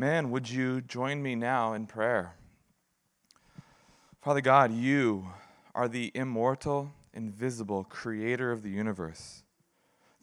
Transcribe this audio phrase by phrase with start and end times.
[0.00, 2.34] Man, would you join me now in prayer?
[4.22, 5.26] Father God, you
[5.74, 9.42] are the immortal, invisible creator of the universe.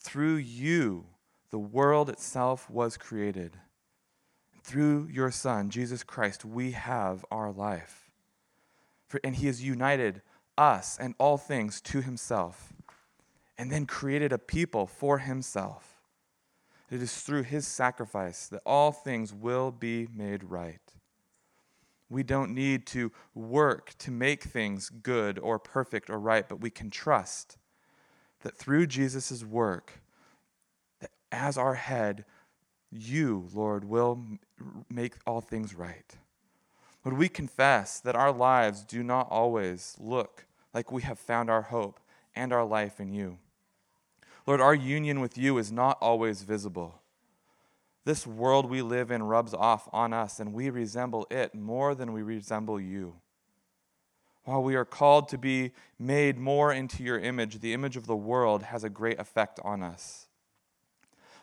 [0.01, 1.05] Through you,
[1.51, 3.55] the world itself was created.
[4.63, 8.09] Through your Son, Jesus Christ, we have our life.
[9.05, 10.23] For, and He has united
[10.57, 12.73] us and all things to Himself,
[13.59, 15.96] and then created a people for Himself.
[16.89, 20.79] It is through His sacrifice that all things will be made right.
[22.09, 26.69] We don't need to work to make things good or perfect or right, but we
[26.69, 27.57] can trust
[28.41, 30.01] that through Jesus' work,
[31.01, 32.23] that as our head,
[32.89, 34.23] you, Lord, will
[34.89, 36.15] make all things right.
[37.03, 41.63] Lord, we confess that our lives do not always look like we have found our
[41.63, 41.99] hope
[42.35, 43.39] and our life in you.
[44.47, 47.01] Lord, our union with you is not always visible.
[48.05, 52.13] This world we live in rubs off on us, and we resemble it more than
[52.13, 53.15] we resemble you.
[54.45, 58.15] While we are called to be made more into your image, the image of the
[58.15, 60.27] world has a great effect on us.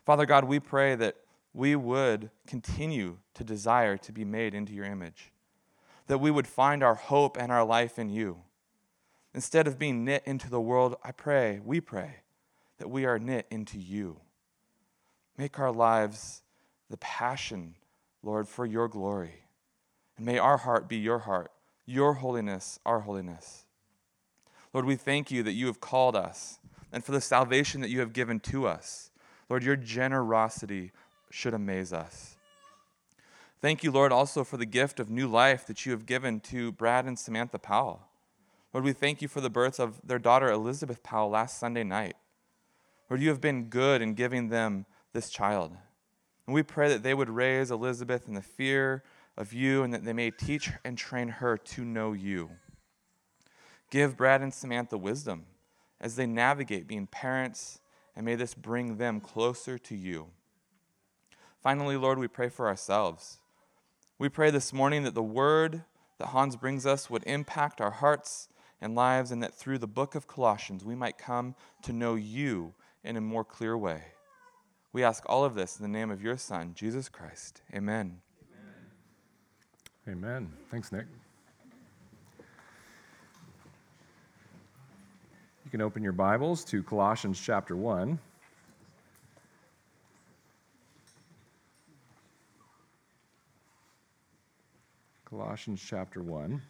[0.06, 1.16] Father God, we pray that
[1.52, 5.30] we would continue to desire to be made into your image,
[6.06, 8.38] that we would find our hope and our life in you.
[9.34, 12.20] Instead of being knit into the world, I pray, we pray,
[12.78, 14.20] that we are knit into you.
[15.36, 16.42] Make our lives
[16.90, 17.74] the passion,
[18.22, 19.44] Lord, for your glory.
[20.16, 21.50] And may our heart be your heart,
[21.86, 23.64] your holiness, our holiness.
[24.72, 26.58] Lord, we thank you that you have called us
[26.92, 29.10] and for the salvation that you have given to us.
[29.48, 30.92] Lord, your generosity
[31.30, 32.36] should amaze us.
[33.60, 36.72] Thank you, Lord, also for the gift of new life that you have given to
[36.72, 38.02] Brad and Samantha Powell.
[38.72, 42.16] Lord, we thank you for the birth of their daughter Elizabeth Powell last Sunday night.
[43.10, 45.76] Lord, you have been good in giving them this child.
[46.46, 49.02] And we pray that they would raise Elizabeth in the fear
[49.36, 52.50] of you and that they may teach and train her to know you.
[53.90, 55.46] Give Brad and Samantha wisdom
[56.00, 57.80] as they navigate being parents,
[58.16, 60.28] and may this bring them closer to you.
[61.62, 63.38] Finally, Lord, we pray for ourselves.
[64.18, 65.84] We pray this morning that the word
[66.18, 68.48] that Hans brings us would impact our hearts
[68.80, 72.74] and lives, and that through the book of Colossians we might come to know you
[73.04, 74.02] in a more clear way.
[74.92, 77.62] We ask all of this in the name of your Son, Jesus Christ.
[77.74, 78.20] Amen.
[80.08, 80.52] Amen.
[80.70, 81.06] Thanks, Nick.
[85.64, 88.18] You can open your Bibles to Colossians chapter 1.
[95.24, 96.62] Colossians chapter 1,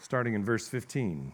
[0.00, 1.32] starting in verse 15.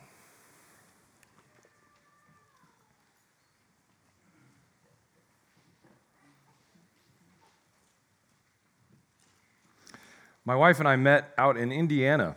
[10.47, 12.37] My wife and I met out in Indiana,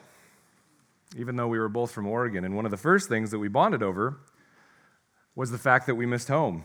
[1.15, 2.43] even though we were both from Oregon.
[2.43, 4.17] And one of the first things that we bonded over
[5.35, 6.63] was the fact that we missed home.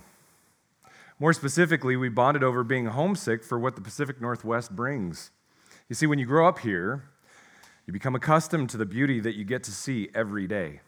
[1.21, 5.33] More specifically, we bonded over being homesick for what the Pacific Northwest brings.
[5.91, 7.11] You see, when you grow up here,
[7.87, 10.81] you become accustomed to the beauty that you get to see every day.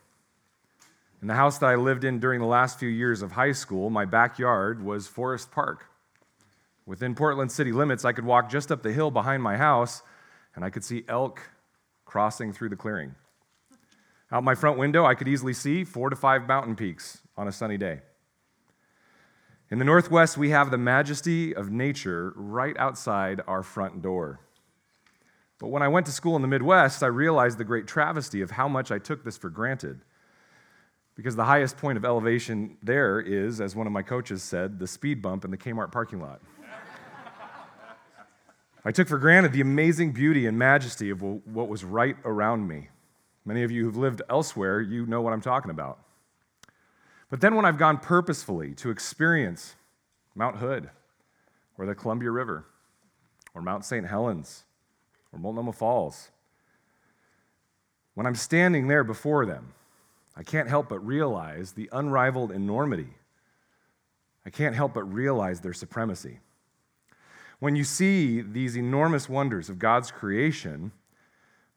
[1.20, 3.90] In the house that I lived in during the last few years of high school,
[3.90, 5.90] my backyard was Forest Park.
[6.86, 10.02] Within Portland city limits, I could walk just up the hill behind my house
[10.56, 11.40] and I could see elk
[12.04, 13.14] crossing through the clearing.
[14.32, 17.52] Out my front window, I could easily see four to five mountain peaks on a
[17.52, 18.00] sunny day.
[19.70, 24.40] In the Northwest, we have the majesty of nature right outside our front door.
[25.58, 28.52] But when I went to school in the Midwest, I realized the great travesty of
[28.52, 30.00] how much I took this for granted.
[31.16, 34.86] Because the highest point of elevation there is, as one of my coaches said, the
[34.86, 36.42] speed bump in the Kmart parking lot.
[38.86, 42.86] I took for granted the amazing beauty and majesty of what was right around me.
[43.44, 45.98] Many of you who've lived elsewhere, you know what I'm talking about.
[47.28, 49.74] But then when I've gone purposefully to experience
[50.36, 50.88] Mount Hood,
[51.76, 52.64] or the Columbia River,
[53.54, 54.06] or Mount St.
[54.06, 54.62] Helens,
[55.32, 56.30] or Multnomah Falls,
[58.14, 59.74] when I'm standing there before them,
[60.36, 63.14] I can't help but realize the unrivaled enormity.
[64.44, 66.38] I can't help but realize their supremacy.
[67.58, 70.92] When you see these enormous wonders of God's creation,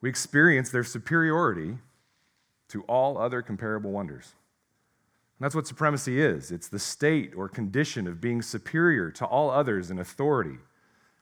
[0.01, 1.77] we experience their superiority
[2.69, 4.33] to all other comparable wonders.
[5.37, 9.49] And that's what supremacy is it's the state or condition of being superior to all
[9.49, 10.57] others in authority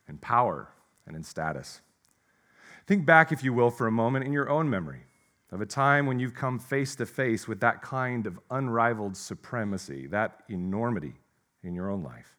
[0.08, 0.70] and power
[1.06, 1.82] and in status.
[2.88, 5.02] Think back, if you will, for a moment in your own memory
[5.52, 10.08] of a time when you've come face to face with that kind of unrivaled supremacy,
[10.08, 11.14] that enormity
[11.64, 12.37] in your own life.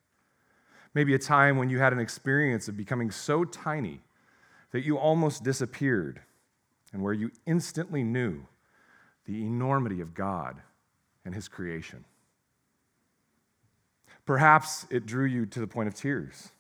[0.99, 4.01] Maybe a time when you had an experience of becoming so tiny
[4.73, 6.21] that you almost disappeared,
[6.93, 8.41] and where you instantly knew
[9.25, 10.61] the enormity of God
[11.25, 12.05] and His creation.
[14.27, 16.51] Perhaps it drew you to the point of tears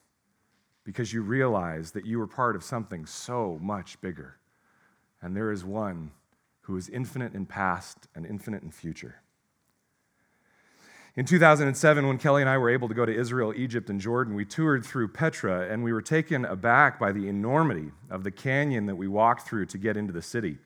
[0.85, 4.37] because you realized that you were part of something so much bigger,
[5.21, 6.13] and there is one
[6.61, 9.17] who is infinite in past and infinite in future.
[11.19, 14.37] In 2007, when Kelly and I were able to go to Israel, Egypt, and Jordan,
[14.37, 18.87] we toured through Petra and we were taken aback by the enormity of the canyon
[18.87, 20.59] that we walked through to get into the city.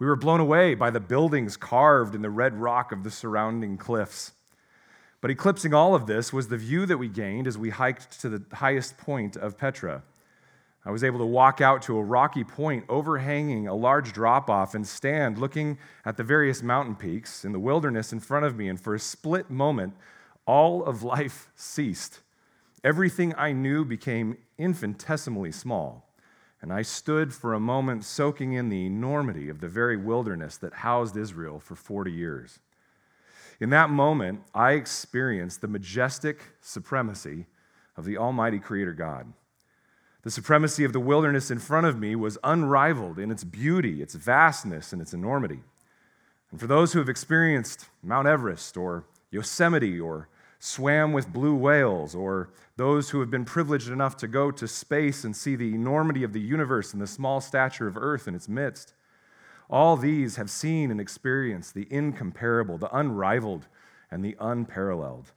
[0.00, 3.76] We were blown away by the buildings carved in the red rock of the surrounding
[3.76, 4.32] cliffs.
[5.20, 8.28] But eclipsing all of this was the view that we gained as we hiked to
[8.28, 10.02] the highest point of Petra.
[10.86, 14.74] I was able to walk out to a rocky point overhanging a large drop off
[14.74, 18.68] and stand looking at the various mountain peaks in the wilderness in front of me.
[18.68, 19.94] And for a split moment,
[20.46, 22.20] all of life ceased.
[22.82, 26.06] Everything I knew became infinitesimally small.
[26.60, 30.74] And I stood for a moment soaking in the enormity of the very wilderness that
[30.74, 32.58] housed Israel for 40 years.
[33.58, 37.46] In that moment, I experienced the majestic supremacy
[37.96, 39.32] of the Almighty Creator God.
[40.24, 44.14] The supremacy of the wilderness in front of me was unrivaled in its beauty, its
[44.14, 45.60] vastness, and its enormity.
[46.50, 50.28] And for those who have experienced Mount Everest or Yosemite or
[50.58, 55.24] swam with blue whales, or those who have been privileged enough to go to space
[55.24, 58.48] and see the enormity of the universe and the small stature of Earth in its
[58.48, 58.94] midst,
[59.68, 63.66] all these have seen and experienced the incomparable, the unrivaled,
[64.10, 65.32] and the unparalleled.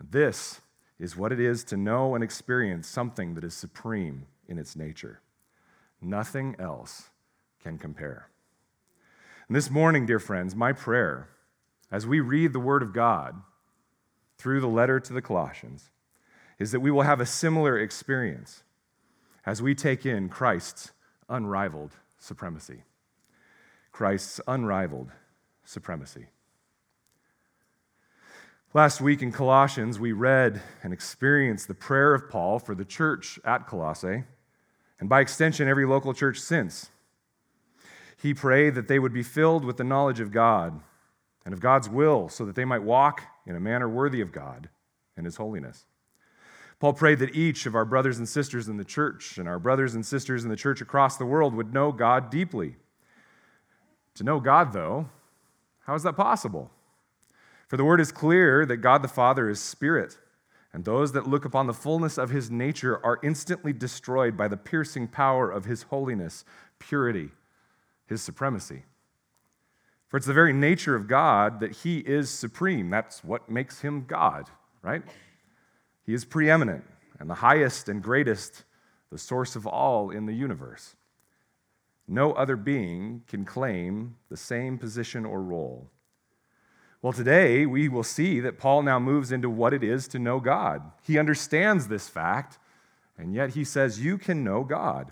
[0.00, 0.60] This
[1.02, 5.20] is what it is to know and experience something that is supreme in its nature.
[6.00, 7.10] Nothing else
[7.60, 8.28] can compare.
[9.48, 11.28] And this morning, dear friends, my prayer,
[11.90, 13.34] as we read the Word of God
[14.38, 15.90] through the letter to the Colossians,
[16.60, 18.62] is that we will have a similar experience
[19.44, 20.92] as we take in Christ's
[21.28, 22.84] unrivaled supremacy.
[23.90, 25.10] Christ's unrivaled
[25.64, 26.28] supremacy.
[28.74, 33.38] Last week in Colossians, we read and experienced the prayer of Paul for the church
[33.44, 34.24] at Colossae,
[34.98, 36.88] and by extension, every local church since.
[38.22, 40.80] He prayed that they would be filled with the knowledge of God
[41.44, 44.70] and of God's will, so that they might walk in a manner worthy of God
[45.18, 45.84] and His holiness.
[46.80, 49.94] Paul prayed that each of our brothers and sisters in the church and our brothers
[49.94, 52.76] and sisters in the church across the world would know God deeply.
[54.14, 55.10] To know God, though,
[55.80, 56.70] how is that possible?
[57.72, 60.18] For the word is clear that God the Father is spirit,
[60.74, 64.58] and those that look upon the fullness of his nature are instantly destroyed by the
[64.58, 66.44] piercing power of his holiness,
[66.78, 67.30] purity,
[68.04, 68.82] his supremacy.
[70.08, 72.90] For it's the very nature of God that he is supreme.
[72.90, 74.50] That's what makes him God,
[74.82, 75.02] right?
[76.04, 76.84] He is preeminent
[77.18, 78.64] and the highest and greatest,
[79.10, 80.94] the source of all in the universe.
[82.06, 85.88] No other being can claim the same position or role.
[87.02, 90.38] Well, today we will see that Paul now moves into what it is to know
[90.38, 90.82] God.
[91.02, 92.60] He understands this fact,
[93.18, 95.10] and yet he says, You can know God.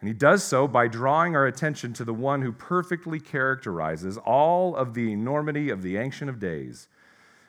[0.00, 4.76] And he does so by drawing our attention to the one who perfectly characterizes all
[4.76, 6.86] of the enormity of the Ancient of Days,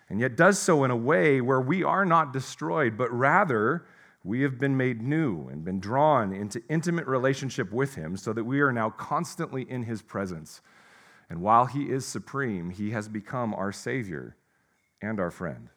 [0.10, 3.86] and yet does so in a way where we are not destroyed, but rather
[4.24, 8.44] we have been made new and been drawn into intimate relationship with him so that
[8.44, 10.62] we are now constantly in his presence
[11.32, 14.36] and while he is supreme, he has become our Savior
[15.02, 15.70] and our friend.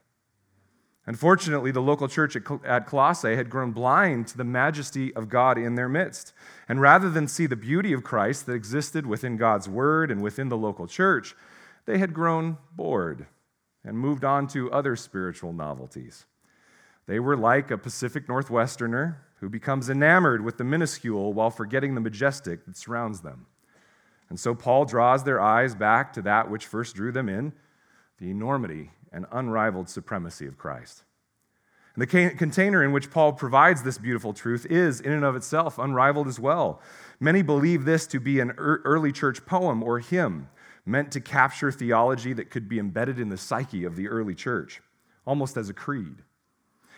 [1.06, 5.76] Unfortunately, the local church at Colossae had grown blind to the majesty of God in
[5.76, 6.32] their midst.
[6.68, 10.48] And rather than see the beauty of Christ that existed within God's word and within
[10.48, 11.36] the local church,
[11.86, 13.26] they had grown bored
[13.84, 16.24] and moved on to other spiritual novelties.
[17.06, 22.00] They were like a Pacific Northwesterner who becomes enamored with the minuscule while forgetting the
[22.00, 23.46] majestic that surrounds them.
[24.34, 27.52] And so Paul draws their eyes back to that which first drew them in
[28.18, 31.04] the enormity and unrivaled supremacy of Christ.
[31.94, 35.78] And the container in which Paul provides this beautiful truth is, in and of itself,
[35.78, 36.82] unrivaled as well.
[37.20, 40.48] Many believe this to be an early church poem or hymn
[40.84, 44.82] meant to capture theology that could be embedded in the psyche of the early church,
[45.24, 46.24] almost as a creed.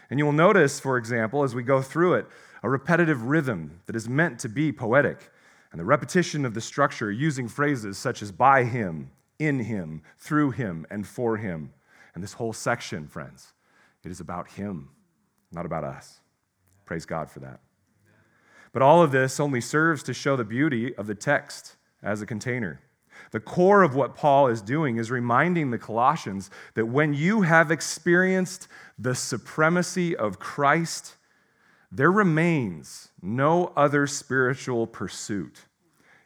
[0.09, 2.27] And you will notice, for example, as we go through it,
[2.63, 5.31] a repetitive rhythm that is meant to be poetic
[5.73, 10.53] and the repetition of the structure using phrases such as by him, in him, through
[10.53, 11.73] him, and for him.
[12.15, 13.53] And this whole section, friends,
[14.05, 14.89] it is about him,
[15.53, 16.21] not about us.
[16.85, 17.61] Praise God for that.
[18.73, 22.27] But all of this only serves to show the beauty of the text as a
[22.27, 22.81] container.
[23.33, 27.71] The core of what Paul is doing is reminding the Colossians that when you have
[27.71, 28.69] experienced
[28.99, 31.16] the supremacy of Christ,
[31.97, 35.63] there remains no other spiritual pursuit.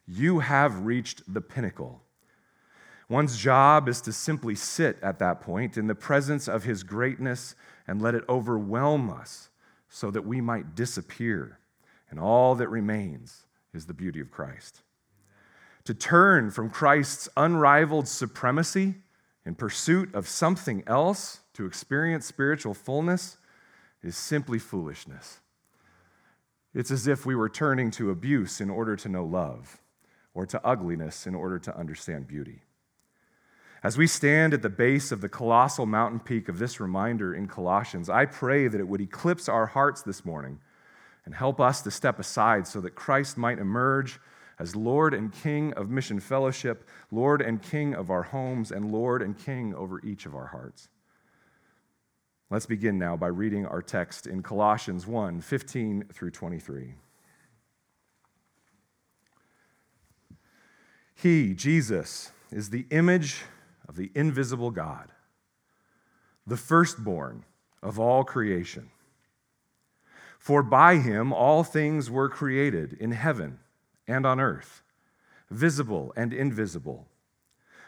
[0.04, 2.02] You have reached the pinnacle.
[3.08, 7.54] One's job is to simply sit at that point in the presence of his greatness
[7.86, 9.50] and let it overwhelm us
[9.88, 11.60] so that we might disappear.
[12.10, 14.82] And all that remains is the beauty of Christ.
[15.84, 18.96] To turn from Christ's unrivaled supremacy
[19.46, 23.36] in pursuit of something else to experience spiritual fullness
[24.02, 25.38] is simply foolishness.
[26.74, 29.80] It's as if we were turning to abuse in order to know love,
[30.34, 32.62] or to ugliness in order to understand beauty.
[33.82, 37.48] As we stand at the base of the colossal mountain peak of this reminder in
[37.48, 40.60] Colossians, I pray that it would eclipse our hearts this morning
[41.24, 44.20] and help us to step aside so that Christ might emerge
[44.58, 49.22] as Lord and King of Mission Fellowship, Lord and King of our homes, and Lord
[49.22, 50.88] and King over each of our hearts.
[52.52, 56.94] Let's begin now by reading our text in Colossians 1 15 through 23.
[61.14, 63.42] He, Jesus, is the image
[63.88, 65.12] of the invisible God,
[66.44, 67.44] the firstborn
[67.84, 68.90] of all creation.
[70.40, 73.60] For by him all things were created in heaven
[74.08, 74.82] and on earth,
[75.52, 77.06] visible and invisible,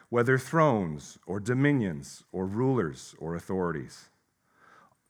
[0.08, 4.10] whether thrones or dominions or rulers or authorities.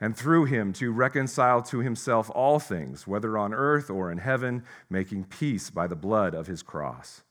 [0.00, 4.62] and through him to reconcile to himself all things, whether on earth or in heaven,
[4.90, 7.22] making peace by the blood of his cross.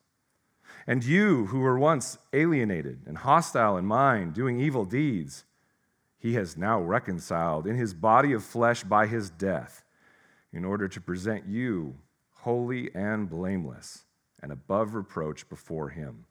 [0.88, 5.46] And you, who were once alienated and hostile in mind, doing evil deeds,
[6.18, 9.84] he has now reconciled in his body of flesh by his death,
[10.52, 11.96] in order to present you
[12.32, 14.06] holy and blameless
[14.42, 16.26] and above reproach before him.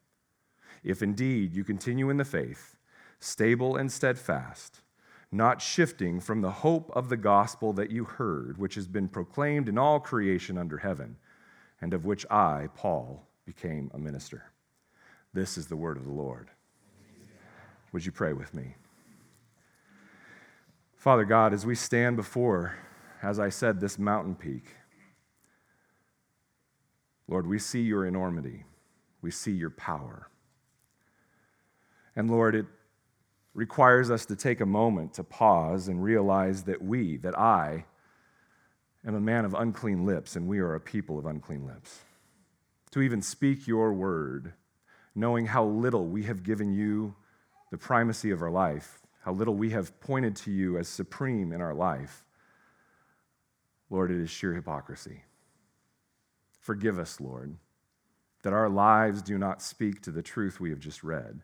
[0.83, 2.77] If indeed you continue in the faith,
[3.19, 4.81] stable and steadfast,
[5.35, 9.69] not shifting from the hope of the gospel that you heard, which has been proclaimed
[9.69, 11.17] in all creation under heaven,
[11.81, 14.45] and of which I, Paul, became a minister.
[15.33, 16.51] This is the word of the Lord.
[17.93, 18.77] Would you pray with me?
[20.97, 22.77] Father God, as we stand before,
[23.23, 24.77] as I said, this mountain peak,
[27.29, 28.65] Lord, we see your enormity,
[29.21, 30.29] we see your power.
[32.17, 32.67] And Lord, it
[33.55, 37.85] requires us to take a moment to pause and realize that we, that I,
[39.07, 42.01] am a man of unclean lips, and we are a people of unclean lips.
[42.91, 44.53] To even speak your word,
[45.15, 47.15] knowing how little we have given you
[47.71, 51.61] the primacy of our life, how little we have pointed to you as supreme in
[51.61, 52.25] our life,
[53.91, 55.23] Lord, it is sheer hypocrisy.
[56.59, 57.57] Forgive us, Lord,
[58.43, 61.43] that our lives do not speak to the truth we have just read.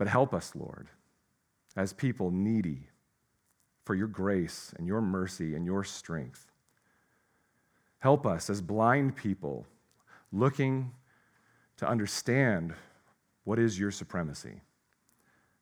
[0.00, 0.88] But help us, Lord,
[1.76, 2.88] as people needy
[3.84, 6.50] for your grace and your mercy and your strength.
[7.98, 9.66] Help us as blind people
[10.32, 10.92] looking
[11.76, 12.72] to understand
[13.44, 14.62] what is your supremacy.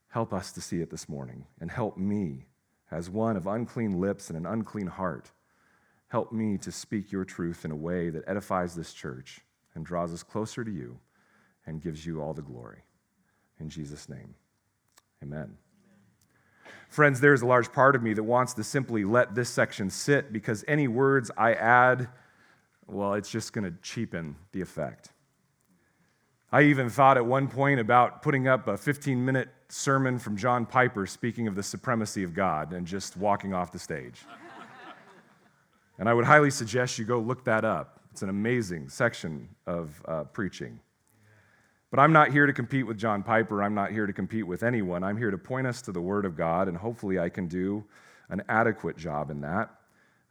[0.07, 2.47] Help us to see it this morning and help me,
[2.93, 5.33] as one of unclean lips and an unclean heart,
[6.11, 9.41] help me to speak your truth in a way that edifies this church
[9.75, 11.01] and draws us closer to you
[11.67, 12.85] and gives you all the glory.
[13.61, 14.35] In Jesus' name,
[15.23, 15.57] amen.
[16.89, 20.33] Friends, there's a large part of me that wants to simply let this section sit
[20.33, 22.09] because any words I add,
[22.87, 25.11] well, it's just going to cheapen the effect.
[26.51, 30.65] I even thought at one point about putting up a 15 minute sermon from John
[30.65, 34.23] Piper speaking of the supremacy of God and just walking off the stage.
[35.99, 38.01] and I would highly suggest you go look that up.
[38.13, 40.81] It's an amazing section of uh, preaching.
[41.91, 43.63] But I'm not here to compete with John Piper.
[43.63, 45.03] I'm not here to compete with anyone.
[45.03, 47.85] I'm here to point us to the Word of God, and hopefully I can do
[48.29, 49.71] an adequate job in that.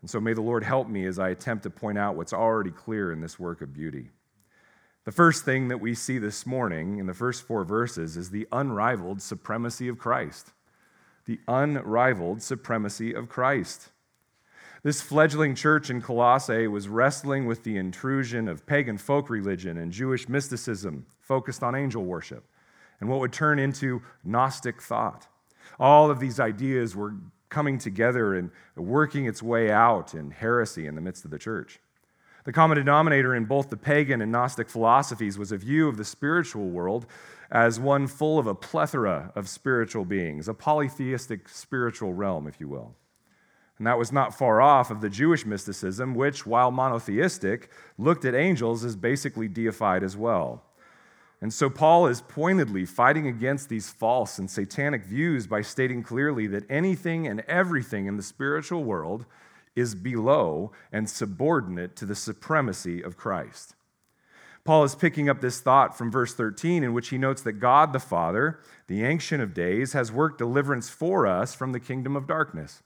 [0.02, 2.70] And so may the Lord help me as I attempt to point out what's already
[2.70, 4.12] clear in this work of beauty.
[5.06, 8.48] The first thing that we see this morning in the first four verses is the
[8.52, 10.52] unrivaled supremacy of Christ.
[11.26, 13.90] The unrivaled supremacy of Christ.
[14.84, 19.92] This fledgling church in Colossae was wrestling with the intrusion of pagan folk religion and
[19.92, 22.46] Jewish mysticism focused on angel worship
[23.00, 25.28] and what would turn into Gnostic thought.
[25.80, 27.16] All of these ideas were
[27.50, 31.80] coming together and working its way out in heresy in the midst of the church.
[32.44, 36.06] The common denominator in both the pagan and Gnostic philosophies was a view of the
[36.06, 37.06] spiritual world
[37.52, 42.68] as one full of a plethora of spiritual beings, a polytheistic spiritual realm, if you
[42.68, 42.96] will.
[43.78, 48.34] And that was not far off of the Jewish mysticism, which, while monotheistic, looked at
[48.34, 50.64] angels as basically deified as well.
[51.42, 56.48] And so Paul is pointedly fighting against these false and satanic views by stating clearly
[56.48, 59.26] that anything and everything in the spiritual world
[59.76, 63.76] is below and subordinate to the supremacy of Christ.
[64.64, 67.94] Paul is picking up this thought from verse 13, in which he notes that God
[67.94, 72.28] the Father, the Ancient of Days, has worked deliverance for us from the kingdom of
[72.28, 72.82] darkness.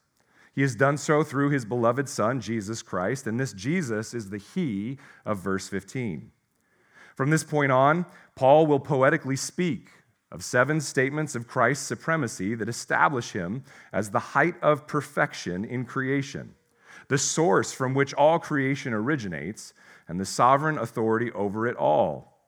[0.53, 4.37] He has done so through his beloved Son, Jesus Christ, and this Jesus is the
[4.37, 6.31] He of verse 15.
[7.15, 8.05] From this point on,
[8.35, 9.89] Paul will poetically speak
[10.31, 15.85] of seven statements of Christ's supremacy that establish him as the height of perfection in
[15.85, 16.55] creation,
[17.09, 19.73] the source from which all creation originates,
[20.07, 22.39] and the sovereign authority over it all.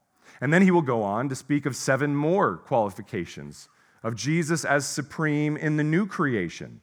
[0.42, 3.70] And then he will go on to speak of seven more qualifications
[4.02, 6.82] of Jesus as supreme in the new creation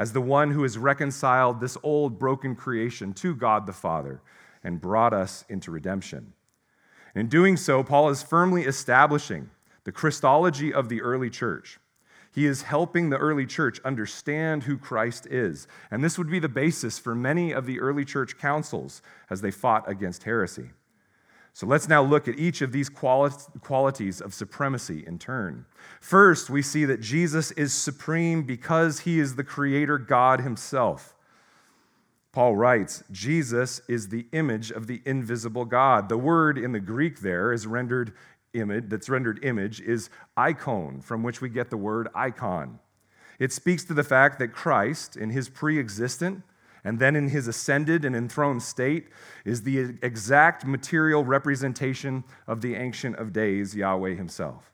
[0.00, 4.22] as the one who has reconciled this old broken creation to God the Father
[4.64, 6.32] and brought us into redemption.
[7.14, 9.50] In doing so, Paul is firmly establishing
[9.84, 11.78] the Christology of the early church.
[12.32, 15.68] He is helping the early church understand who Christ is.
[15.90, 19.50] And this would be the basis for many of the early church councils as they
[19.50, 20.70] fought against heresy.
[21.52, 25.66] So let's now look at each of these qualities of supremacy in turn.
[26.00, 31.14] First, we see that Jesus is supreme because he is the creator God himself.
[32.32, 36.08] Paul writes, Jesus is the image of the invisible God.
[36.08, 38.12] The word in the Greek there is rendered
[38.54, 42.78] image, that's rendered image, is icon, from which we get the word icon.
[43.40, 46.44] It speaks to the fact that Christ, in his pre existent
[46.84, 49.08] and then in his ascended and enthroned state
[49.44, 54.72] is the exact material representation of the Ancient of Days, Yahweh himself.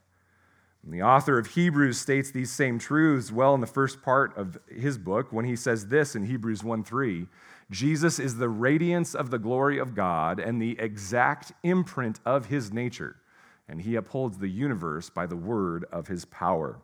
[0.86, 4.56] And the author of Hebrews states these same truths well in the first part of
[4.68, 7.26] his book when he says this in Hebrews 1 3
[7.70, 12.72] Jesus is the radiance of the glory of God and the exact imprint of his
[12.72, 13.16] nature,
[13.68, 16.78] and he upholds the universe by the word of his power.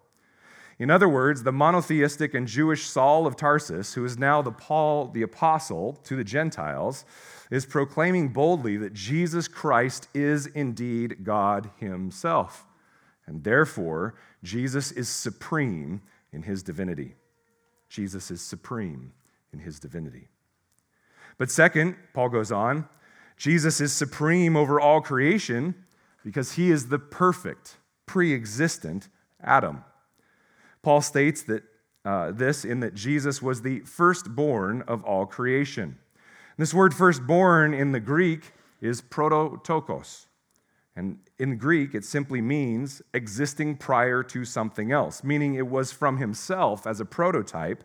[0.82, 5.06] In other words, the monotheistic and Jewish Saul of Tarsus, who is now the Paul
[5.06, 7.04] the apostle to the Gentiles,
[7.52, 12.66] is proclaiming boldly that Jesus Christ is indeed God himself.
[13.28, 17.14] And therefore, Jesus is supreme in his divinity.
[17.88, 19.12] Jesus is supreme
[19.52, 20.30] in his divinity.
[21.38, 22.88] But second, Paul goes on,
[23.36, 25.76] Jesus is supreme over all creation
[26.24, 29.08] because he is the perfect, pre existent
[29.40, 29.84] Adam.
[30.82, 31.62] Paul states that
[32.04, 35.98] uh, this in that Jesus was the firstborn of all creation.
[36.58, 40.26] This word firstborn in the Greek is prototokos.
[40.94, 46.18] And in Greek, it simply means existing prior to something else, meaning it was from
[46.18, 47.82] himself as a prototype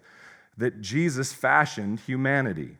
[0.58, 2.78] that Jesus fashioned humanity.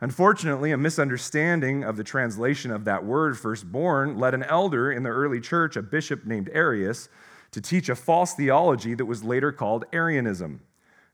[0.00, 5.10] Unfortunately, a misunderstanding of the translation of that word, firstborn, led an elder in the
[5.10, 7.08] early church, a bishop named Arius,
[7.52, 10.60] to teach a false theology that was later called Arianism.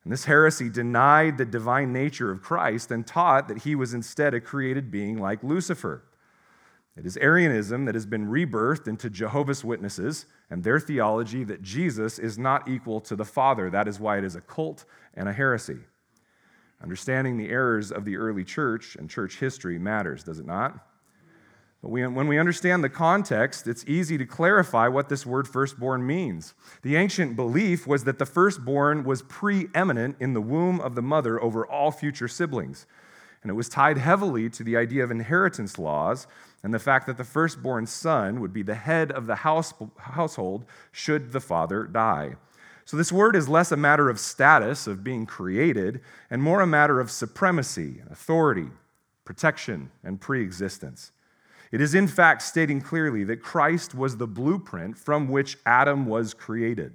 [0.04, 4.34] And this heresy denied the divine nature of Christ and taught that he was instead
[4.34, 6.02] a created being like Lucifer.
[6.96, 12.18] It is Arianism that has been rebirthed into Jehovah's Witnesses and their theology that Jesus
[12.18, 13.70] is not equal to the Father.
[13.70, 15.78] That is why it is a cult and a heresy.
[16.82, 20.86] Understanding the errors of the early church and church history matters, does it not?
[21.82, 26.06] But we, when we understand the context, it's easy to clarify what this word firstborn
[26.06, 26.54] means.
[26.82, 31.42] The ancient belief was that the firstborn was preeminent in the womb of the mother
[31.42, 32.86] over all future siblings.
[33.42, 36.28] And it was tied heavily to the idea of inheritance laws
[36.62, 40.64] and the fact that the firstborn son would be the head of the house, household
[40.92, 42.36] should the father die.
[42.84, 46.66] So, this word is less a matter of status, of being created, and more a
[46.66, 48.70] matter of supremacy, authority,
[49.24, 51.11] protection, and preexistence.
[51.72, 56.34] It is, in fact, stating clearly that Christ was the blueprint from which Adam was
[56.34, 56.94] created.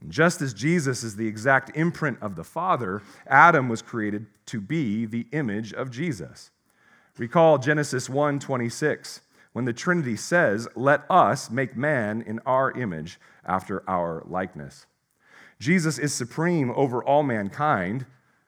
[0.00, 4.60] And just as Jesus is the exact imprint of the Father, Adam was created to
[4.60, 6.52] be the image of Jesus.
[7.18, 9.20] Recall Genesis 1:26,
[9.52, 14.86] when the Trinity says, "Let us make man in our image after our likeness."
[15.58, 18.06] Jesus is supreme over all mankind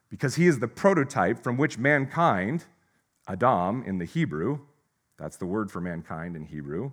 [0.08, 2.66] because he is the prototype from which mankind,
[3.26, 4.60] Adam in the Hebrew,
[5.18, 6.92] that's the word for mankind in Hebrew.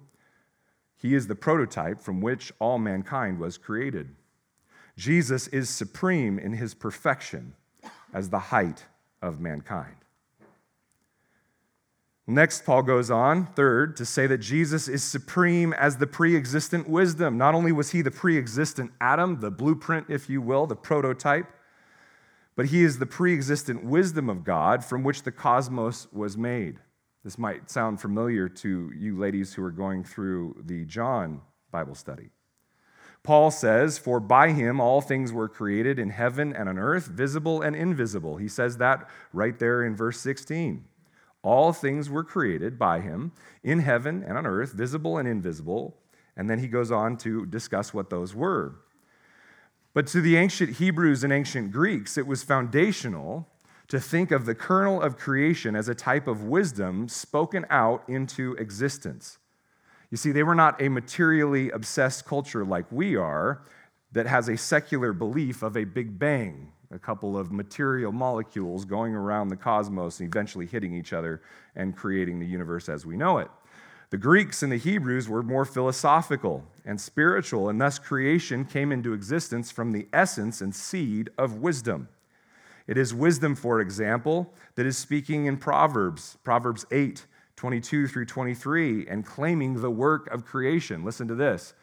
[0.98, 4.16] He is the prototype from which all mankind was created.
[4.98, 7.56] Jesus is supreme in his perfection
[8.14, 8.86] as the height
[9.22, 9.96] of mankind.
[12.26, 16.88] Next, Paul goes on, third, to say that Jesus is supreme as the pre existent
[16.88, 17.38] wisdom.
[17.38, 21.48] Not only was he the pre existent Adam, the blueprint, if you will, the prototype,
[22.56, 26.80] but he is the pre existent wisdom of God from which the cosmos was made.
[27.24, 32.32] This might sound familiar to you ladies who are going through the John Bible study.
[33.24, 37.62] Paul says, For by him all things were created in heaven and on earth, visible
[37.62, 38.36] and invisible.
[38.36, 40.84] He says that right there in verse 16.
[41.42, 43.32] All things were created by him
[43.64, 45.96] in heaven and on earth, visible and invisible.
[46.36, 48.76] And then he goes on to discuss what those were.
[49.94, 53.48] But to the ancient Hebrews and ancient Greeks, it was foundational
[53.88, 58.54] to think of the kernel of creation as a type of wisdom spoken out into
[58.54, 59.38] existence.
[60.10, 63.64] You see, they were not a materially obsessed culture like we are
[64.12, 69.16] that has a secular belief of a big bang, a couple of material molecules going
[69.16, 71.42] around the cosmos and eventually hitting each other
[71.76, 73.50] and creating the universe as we know it.
[74.12, 79.14] The Greeks and the Hebrews were more philosophical and spiritual, and thus creation came into
[79.14, 82.08] existence from the essence and seed of wisdom.
[82.88, 89.08] It is wisdom, for example, that is speaking in Proverbs, Proverbs 8, 22 through 23,
[89.08, 91.06] and claiming the work of creation.
[91.06, 91.74] Listen to this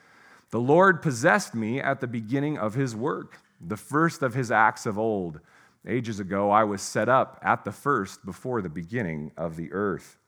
[0.50, 4.86] The Lord possessed me at the beginning of his work the first of his acts
[4.86, 5.40] of old.
[5.86, 10.18] Ages ago, I was set up at the first before the beginning of the earth.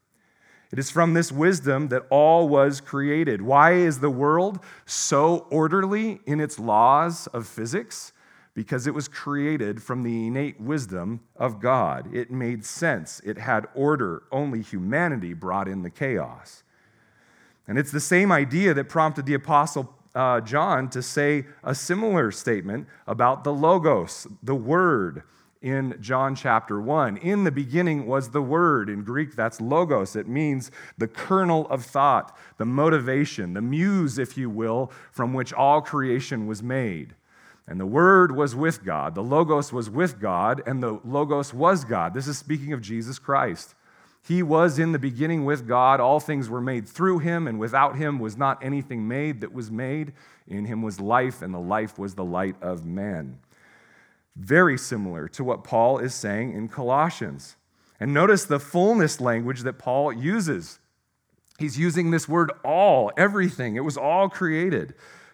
[0.71, 3.43] It is from this wisdom that all was created.
[3.43, 8.13] Why is the world so orderly in its laws of physics?
[8.55, 12.15] Because it was created from the innate wisdom of God.
[12.15, 14.25] It made sense, it had order.
[14.31, 16.63] Only humanity brought in the chaos.
[17.67, 22.31] And it's the same idea that prompted the Apostle uh, John to say a similar
[22.31, 25.23] statement about the Logos, the Word,
[25.63, 27.19] in John chapter 1.
[27.19, 28.91] In the beginning was the Word.
[28.91, 30.17] In Greek, that's Logos.
[30.17, 35.53] It means the kernel of thought, the motivation, the muse, if you will, from which
[35.53, 37.15] all creation was made.
[37.73, 39.15] And the Word was with God.
[39.15, 42.13] The Logos was with God, and the Logos was God.
[42.13, 43.75] This is speaking of Jesus Christ.
[44.23, 45.99] He was in the beginning with God.
[45.99, 49.71] All things were made through him, and without him was not anything made that was
[49.71, 50.13] made.
[50.47, 53.39] In him was life, and the life was the light of man.
[54.37, 57.57] Very similar to what Paul is saying in Colossians.
[57.99, 60.79] And notice the fullness language that Paul uses.
[61.59, 63.77] He's using this word all, everything.
[63.77, 64.93] It was all created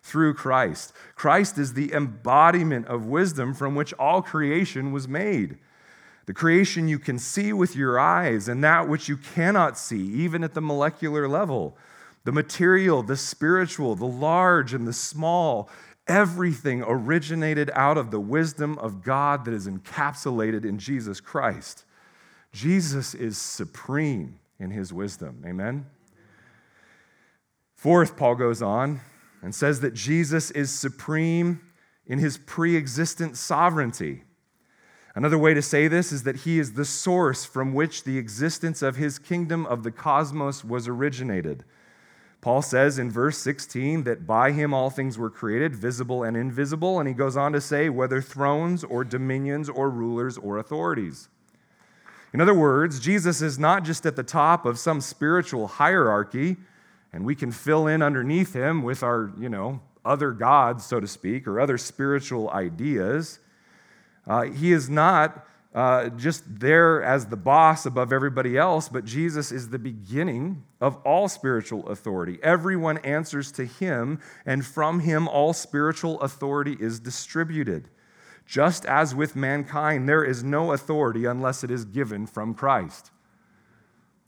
[0.08, 0.92] through Christ.
[1.14, 5.58] Christ is the embodiment of wisdom from which all creation was made
[6.28, 10.44] the creation you can see with your eyes, and that which you cannot see, even
[10.44, 11.74] at the molecular level,
[12.24, 15.70] the material, the spiritual, the large and the small,
[16.06, 21.86] everything originated out of the wisdom of God that is encapsulated in Jesus Christ.
[22.52, 25.42] Jesus is supreme in his wisdom.
[25.46, 25.86] Amen?
[27.74, 29.00] Fourth, Paul goes on
[29.42, 31.60] and says that Jesus is supreme
[32.06, 34.24] in his pre existent sovereignty.
[35.14, 38.82] Another way to say this is that he is the source from which the existence
[38.82, 41.64] of his kingdom of the cosmos was originated.
[42.40, 47.00] Paul says in verse 16 that by him all things were created, visible and invisible.
[47.00, 51.28] And he goes on to say, whether thrones or dominions or rulers or authorities.
[52.32, 56.58] In other words, Jesus is not just at the top of some spiritual hierarchy,
[57.18, 61.08] and we can fill in underneath him with our, you know, other gods, so to
[61.08, 63.40] speak, or other spiritual ideas.
[64.24, 69.50] Uh, he is not uh, just there as the boss above everybody else, but Jesus
[69.50, 72.38] is the beginning of all spiritual authority.
[72.40, 77.88] Everyone answers to him, and from him all spiritual authority is distributed.
[78.46, 83.10] Just as with mankind, there is no authority unless it is given from Christ.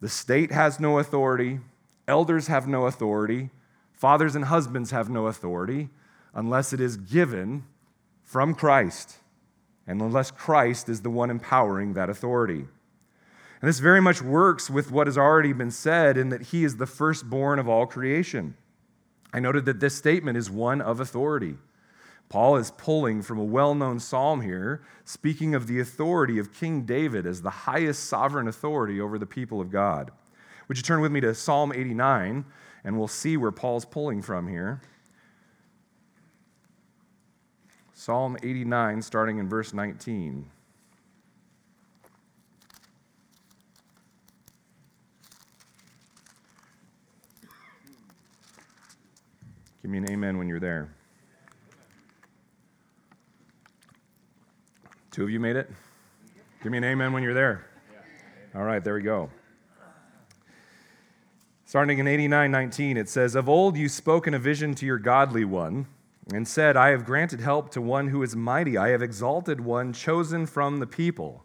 [0.00, 1.60] The state has no authority,
[2.10, 3.50] elders have no authority,
[3.92, 5.88] fathers and husbands have no authority
[6.34, 7.64] unless it is given
[8.24, 9.18] from Christ
[9.86, 12.66] and unless Christ is the one empowering that authority.
[13.60, 16.76] And this very much works with what has already been said in that he is
[16.76, 18.56] the firstborn of all creation.
[19.32, 21.56] I noted that this statement is one of authority.
[22.28, 26.82] Paul is pulling from a well known psalm here, speaking of the authority of King
[26.82, 30.10] David as the highest sovereign authority over the people of God.
[30.70, 32.44] Would you turn with me to Psalm 89,
[32.84, 34.80] and we'll see where Paul's pulling from here.
[37.92, 40.48] Psalm 89, starting in verse 19.
[49.82, 50.94] Give me an amen when you're there.
[55.10, 55.68] Two of you made it?
[56.62, 57.66] Give me an amen when you're there.
[58.54, 59.30] All right, there we go.
[61.70, 65.44] Starting in 89:19, it says, Of old you spoke in a vision to your godly
[65.44, 65.86] one,
[66.34, 68.76] and said, I have granted help to one who is mighty.
[68.76, 71.44] I have exalted one chosen from the people.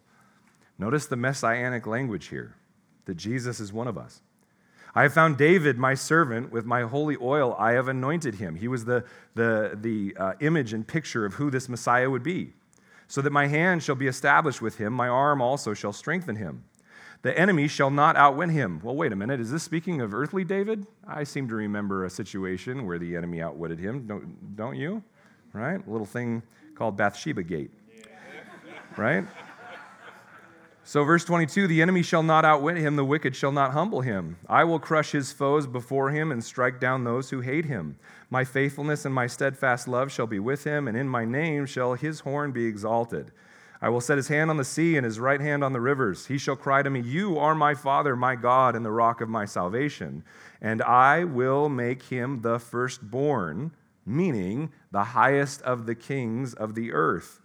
[0.80, 2.56] Notice the messianic language here,
[3.06, 4.22] that Jesus is one of us.
[4.96, 7.56] I have found David, my servant, with my holy oil.
[7.60, 8.56] I have anointed him.
[8.56, 12.54] He was the, the, the uh, image and picture of who this Messiah would be.
[13.08, 16.64] So that my hand shall be established with him, my arm also shall strengthen him.
[17.26, 18.80] The enemy shall not outwin him.
[18.84, 19.40] Well, wait a minute.
[19.40, 20.86] Is this speaking of earthly David?
[21.08, 24.06] I seem to remember a situation where the enemy outwitted him.
[24.06, 25.02] Don't, don't you?
[25.52, 25.84] Right?
[25.84, 26.44] A little thing
[26.76, 27.72] called Bathsheba Gate.
[28.96, 29.26] Right?
[30.84, 34.38] So, verse 22 the enemy shall not outwit him, the wicked shall not humble him.
[34.48, 37.98] I will crush his foes before him and strike down those who hate him.
[38.30, 41.96] My faithfulness and my steadfast love shall be with him, and in my name shall
[41.96, 43.32] his horn be exalted.
[43.86, 46.26] I will set his hand on the sea and his right hand on the rivers.
[46.26, 49.30] He shall cry to me, You are my Father, my God, and the rock of
[49.30, 50.24] my salvation.
[50.60, 56.94] And I will make him the firstborn, meaning the highest of the kings of the
[56.94, 57.40] earth.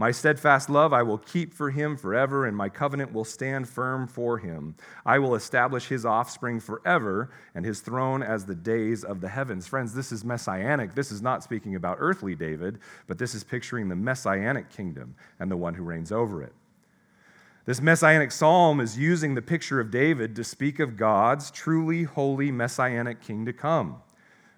[0.00, 4.06] My steadfast love I will keep for him forever, and my covenant will stand firm
[4.06, 4.74] for him.
[5.04, 9.66] I will establish his offspring forever, and his throne as the days of the heavens.
[9.66, 10.94] Friends, this is messianic.
[10.94, 15.50] This is not speaking about earthly David, but this is picturing the messianic kingdom and
[15.50, 16.54] the one who reigns over it.
[17.66, 22.50] This messianic psalm is using the picture of David to speak of God's truly holy
[22.50, 24.00] messianic king to come.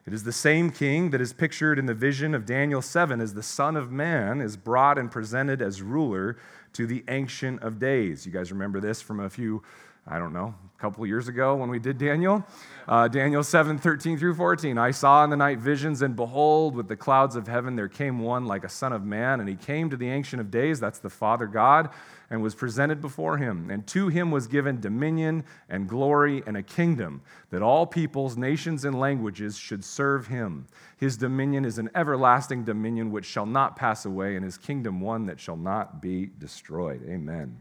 [0.05, 3.35] It is the same king that is pictured in the vision of Daniel 7 as
[3.35, 6.37] the Son of Man is brought and presented as ruler
[6.73, 8.27] to the Ancient of Days.
[8.27, 9.63] You guys remember this from a few,
[10.05, 12.45] I don't know, a couple years ago when we did Daniel?
[12.89, 14.77] Uh, Daniel 7 13 through 14.
[14.77, 18.19] I saw in the night visions, and behold, with the clouds of heaven there came
[18.19, 20.99] one like a Son of Man, and he came to the Ancient of Days, that's
[20.99, 21.91] the Father God
[22.33, 23.71] and was presented before him.
[23.71, 28.87] And to him was given dominion and glory and a kingdom that all peoples, nations,
[28.87, 30.67] and languages should serve him.
[30.97, 35.27] His dominion is an everlasting dominion which shall not pass away, and his kingdom one
[35.27, 37.03] that shall not be destroyed.
[37.07, 37.61] Amen.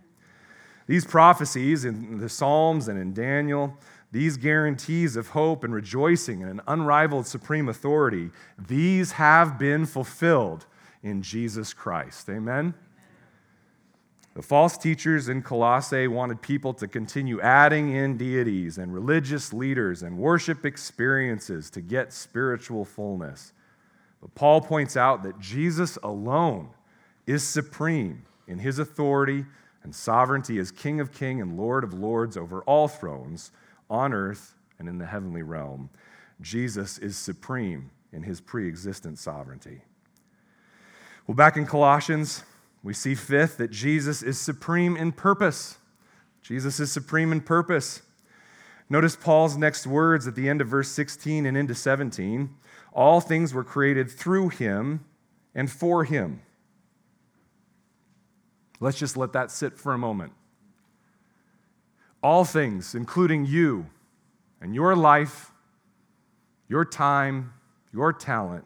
[0.87, 3.77] These prophecies in the Psalms and in Daniel,
[4.13, 10.65] these guarantees of hope and rejoicing and an unrivaled supreme authority, these have been fulfilled
[11.03, 12.29] in Jesus Christ.
[12.29, 12.73] Amen.
[14.33, 20.03] The false teachers in Colossae wanted people to continue adding in deities and religious leaders
[20.03, 23.51] and worship experiences to get spiritual fullness.
[24.21, 26.69] But Paul points out that Jesus alone
[27.27, 29.45] is supreme in his authority
[29.83, 33.51] and sovereignty as King of kings and Lord of lords over all thrones
[33.89, 35.89] on earth and in the heavenly realm.
[36.39, 39.81] Jesus is supreme in his pre existent sovereignty.
[41.27, 42.43] Well, back in Colossians,
[42.83, 45.77] we see, fifth, that Jesus is supreme in purpose.
[46.41, 48.01] Jesus is supreme in purpose.
[48.89, 52.49] Notice Paul's next words at the end of verse 16 and into 17.
[52.93, 55.05] All things were created through him
[55.53, 56.41] and for him.
[58.79, 60.33] Let's just let that sit for a moment.
[62.23, 63.85] All things, including you
[64.59, 65.51] and your life,
[66.67, 67.53] your time,
[67.93, 68.65] your talent,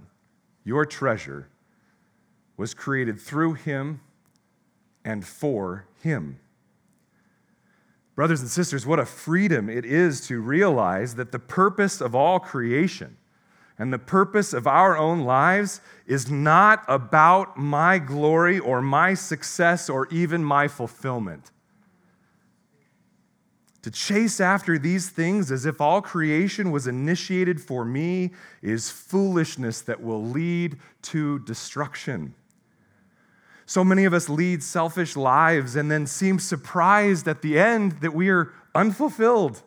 [0.63, 1.49] your treasure,
[2.57, 3.99] was created through him
[5.05, 6.39] and for him.
[8.15, 12.39] Brothers and sisters, what a freedom it is to realize that the purpose of all
[12.39, 13.17] creation
[13.77, 19.89] and the purpose of our own lives is not about my glory or my success
[19.89, 21.51] or even my fulfillment.
[23.81, 28.31] To chase after these things as if all creation was initiated for me
[28.63, 32.33] is foolishness that will lead to destruction.
[33.65, 38.13] So many of us lead selfish lives and then seem surprised at the end that
[38.13, 39.63] we are unfulfilled.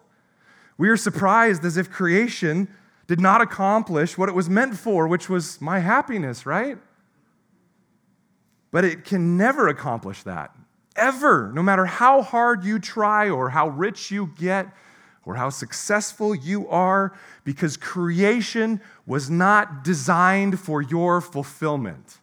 [0.77, 2.69] We are surprised as if creation
[3.09, 6.79] did not accomplish what it was meant for, which was my happiness, right?
[8.71, 10.55] But it can never accomplish that,
[10.95, 14.69] ever, no matter how hard you try or how rich you get
[15.25, 17.13] or how successful you are,
[17.45, 22.19] because creation was not designed for your fulfillment.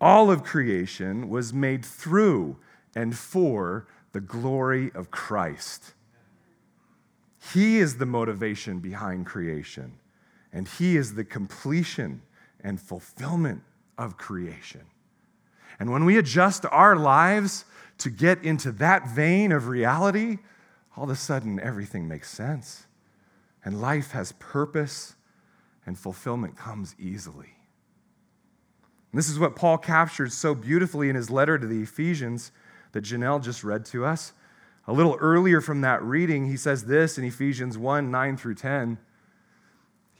[0.00, 2.56] All of creation was made through
[2.94, 5.92] and for the glory of Christ.
[7.52, 9.98] He is the motivation behind creation,
[10.52, 12.22] and He is the completion
[12.62, 13.62] and fulfillment
[13.98, 14.82] of creation.
[15.78, 17.64] And when we adjust our lives
[17.98, 20.38] to get into that vein of reality,
[20.96, 22.86] all of a sudden everything makes sense.
[23.64, 25.14] And life has purpose,
[25.86, 27.54] and fulfillment comes easily.
[29.12, 32.52] And this is what Paul captures so beautifully in his letter to the Ephesians
[32.92, 34.32] that Janelle just read to us.
[34.86, 38.98] A little earlier from that reading, he says this in Ephesians 1 9 through 10.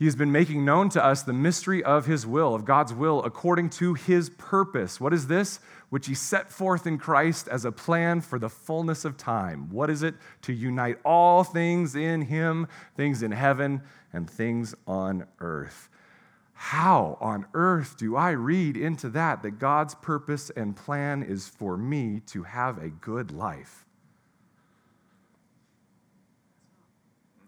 [0.00, 3.22] He has been making known to us the mystery of his will, of God's will,
[3.22, 4.98] according to his purpose.
[4.98, 5.60] What is this?
[5.90, 9.68] Which he set forth in Christ as a plan for the fullness of time.
[9.70, 10.14] What is it?
[10.42, 15.89] To unite all things in him, things in heaven and things on earth.
[16.62, 21.78] How on earth do I read into that that God's purpose and plan is for
[21.78, 23.86] me to have a good life?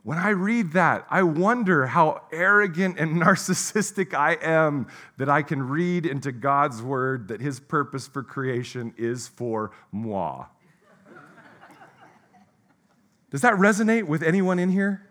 [0.03, 4.87] When I read that, I wonder how arrogant and narcissistic I am
[5.19, 10.47] that I can read into God's word that his purpose for creation is for moi.
[13.31, 15.07] Does that resonate with anyone in here?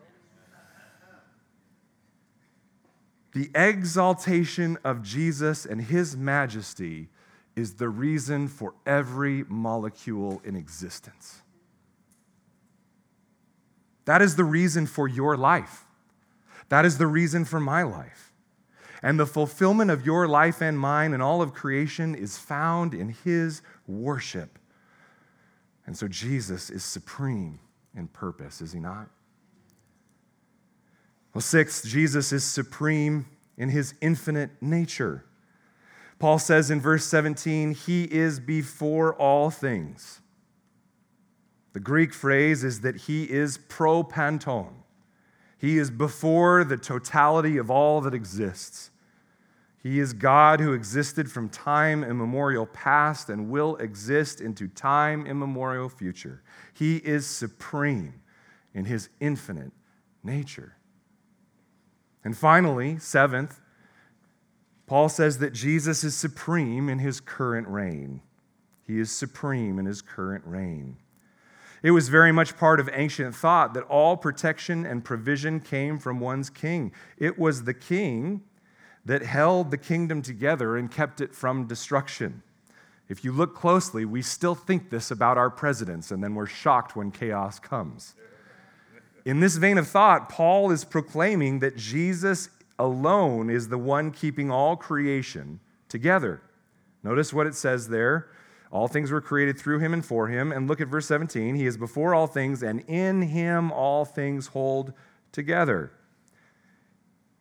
[3.33, 7.09] The exaltation of Jesus and his majesty
[7.55, 11.41] is the reason for every molecule in existence.
[14.05, 15.85] That is the reason for your life.
[16.69, 18.33] That is the reason for my life.
[19.03, 23.09] And the fulfillment of your life and mine and all of creation is found in
[23.23, 24.59] His worship.
[25.85, 27.59] And so Jesus is supreme
[27.95, 29.09] in purpose, is He not?
[31.33, 33.25] Well, sixth, Jesus is supreme
[33.57, 35.25] in His infinite nature.
[36.19, 40.21] Paul says in verse 17, He is before all things
[41.73, 44.75] the Greek phrase is that he is pro panton.
[45.57, 48.89] He is before the totality of all that exists.
[49.81, 55.89] He is God who existed from time immemorial past and will exist into time immemorial
[55.89, 56.43] future.
[56.73, 58.21] He is supreme
[58.73, 59.71] in his infinite
[60.23, 60.75] nature.
[62.23, 63.59] And finally, seventh,
[64.85, 68.21] Paul says that Jesus is supreme in his current reign.
[68.85, 70.97] He is supreme in his current reign.
[71.83, 76.19] It was very much part of ancient thought that all protection and provision came from
[76.19, 76.91] one's king.
[77.17, 78.43] It was the king
[79.05, 82.43] that held the kingdom together and kept it from destruction.
[83.09, 86.95] If you look closely, we still think this about our presidents, and then we're shocked
[86.95, 88.13] when chaos comes.
[89.25, 94.49] In this vein of thought, Paul is proclaiming that Jesus alone is the one keeping
[94.49, 96.41] all creation together.
[97.03, 98.31] Notice what it says there
[98.71, 100.51] all things were created through him and for him.
[100.51, 101.55] And look at verse 17.
[101.55, 104.93] He is before all things, and in him all things hold
[105.31, 105.91] together.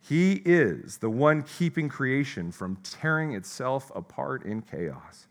[0.00, 5.28] He is the one keeping creation from tearing itself apart in chaos.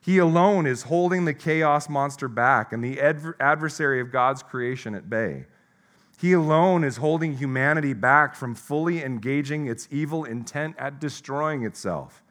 [0.00, 5.10] He alone is holding the chaos monster back and the adversary of God's creation at
[5.10, 5.46] bay.
[6.18, 12.22] He alone is holding humanity back from fully engaging its evil intent at destroying itself.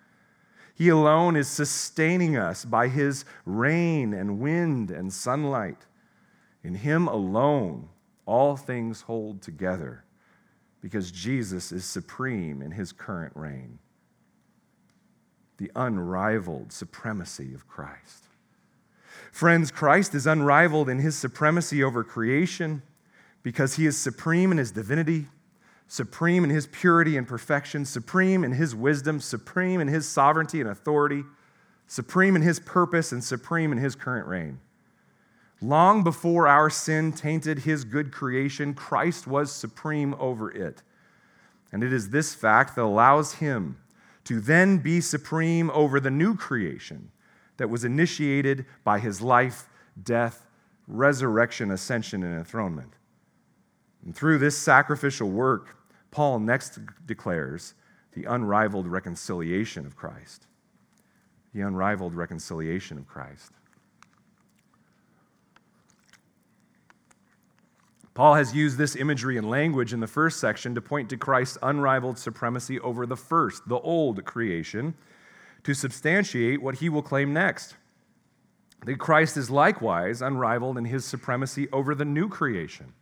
[0.73, 5.85] He alone is sustaining us by his rain and wind and sunlight.
[6.63, 7.89] In him alone,
[8.25, 10.03] all things hold together
[10.81, 13.79] because Jesus is supreme in his current reign.
[15.57, 18.25] The unrivaled supremacy of Christ.
[19.31, 22.81] Friends, Christ is unrivaled in his supremacy over creation
[23.45, 25.27] because he is supreme in his divinity
[25.87, 30.69] supreme in his purity and perfection, supreme in his wisdom, supreme in his sovereignty and
[30.69, 31.23] authority,
[31.87, 34.59] supreme in his purpose, and supreme in his current reign.
[35.61, 40.81] Long before our sin tainted his good creation, Christ was supreme over it.
[41.71, 43.77] And it is this fact that allows him
[44.23, 47.11] to then be supreme over the new creation
[47.57, 49.69] that was initiated by his life,
[50.01, 50.47] death,
[50.87, 52.93] resurrection, ascension, and enthronement.
[54.05, 55.77] And through this sacrificial work,
[56.11, 57.73] Paul next declares
[58.13, 60.47] the unrivaled reconciliation of Christ.
[61.53, 63.51] The unrivaled reconciliation of Christ.
[68.13, 71.57] Paul has used this imagery and language in the first section to point to Christ's
[71.61, 74.93] unrivaled supremacy over the first, the old creation,
[75.63, 77.75] to substantiate what he will claim next.
[78.85, 82.93] That Christ is likewise unrivaled in his supremacy over the new creation.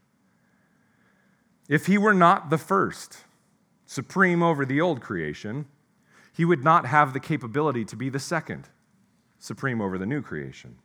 [1.70, 3.20] If he were not the first,
[3.86, 5.66] supreme over the old creation,
[6.36, 8.68] he would not have the capability to be the second,
[9.40, 10.78] supreme over the new creation.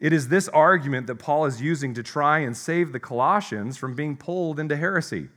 [0.00, 3.94] It is this argument that Paul is using to try and save the Colossians from
[3.94, 5.28] being pulled into heresy.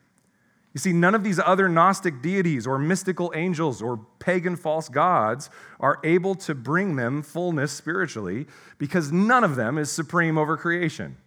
[0.74, 5.50] You see, none of these other Gnostic deities or mystical angels or pagan false gods
[5.80, 8.46] are able to bring them fullness spiritually
[8.78, 11.18] because none of them is supreme over creation.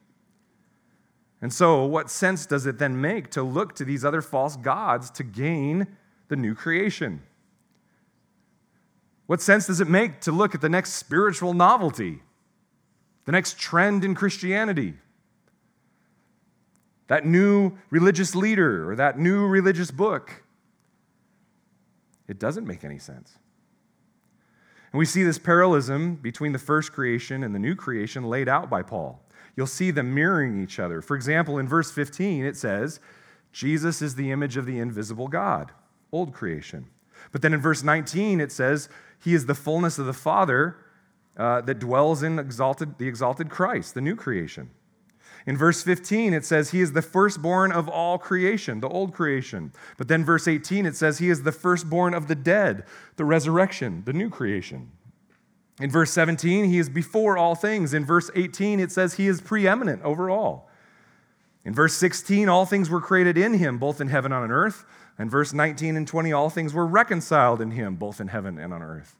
[1.42, 5.10] And so, what sense does it then make to look to these other false gods
[5.12, 5.86] to gain
[6.28, 7.22] the new creation?
[9.26, 12.20] What sense does it make to look at the next spiritual novelty,
[13.24, 14.94] the next trend in Christianity?
[17.06, 20.42] That new religious leader or that new religious book?
[22.28, 23.38] It doesn't make any sense.
[24.92, 28.68] And we see this parallelism between the first creation and the new creation laid out
[28.68, 29.22] by Paul.
[29.56, 31.02] You'll see them mirroring each other.
[31.02, 33.00] For example, in verse 15, it says,
[33.52, 35.72] Jesus is the image of the invisible God,
[36.12, 36.86] old creation.
[37.32, 38.88] But then in verse 19, it says,
[39.22, 40.76] He is the fullness of the Father
[41.36, 44.70] uh, that dwells in exalted, the exalted Christ, the new creation.
[45.46, 49.72] In verse 15, it says, He is the firstborn of all creation, the old creation.
[49.96, 52.84] But then verse 18, it says, He is the firstborn of the dead,
[53.16, 54.92] the resurrection, the new creation.
[55.80, 57.94] In verse 17, He is before all things.
[57.94, 60.68] In verse 18, it says, He is preeminent over all.
[61.64, 64.84] In verse 16, all things were created in Him, both in heaven and on earth.
[65.18, 68.72] And verse 19 and 20, all things were reconciled in Him, both in heaven and
[68.72, 69.16] on earth.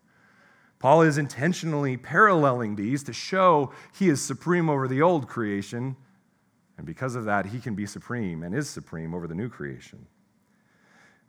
[0.79, 5.97] Paul is intentionally paralleling these to show he is supreme over the old creation
[6.81, 10.07] and because of that, he can be supreme and is supreme over the new creation.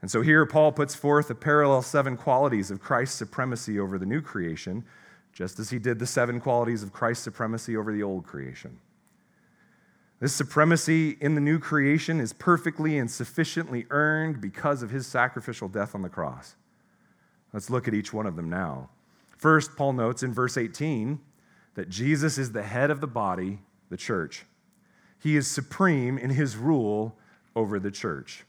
[0.01, 4.05] And so here, Paul puts forth the parallel seven qualities of Christ's supremacy over the
[4.05, 4.85] new creation,
[5.33, 8.79] just as he did the seven qualities of Christ's supremacy over the old creation.
[10.19, 15.67] This supremacy in the new creation is perfectly and sufficiently earned because of his sacrificial
[15.67, 16.55] death on the cross.
[17.53, 18.89] Let's look at each one of them now.
[19.37, 21.19] First, Paul notes in verse 18
[21.73, 23.59] that Jesus is the head of the body,
[23.89, 24.45] the church.
[25.19, 27.15] He is supreme in his rule
[27.55, 28.43] over the church.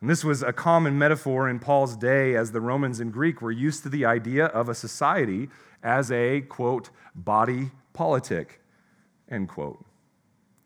[0.00, 3.50] And this was a common metaphor in Paul's day as the Romans and Greek were
[3.50, 5.48] used to the idea of a society
[5.82, 8.60] as a, quote, body politic,
[9.28, 9.84] end quote.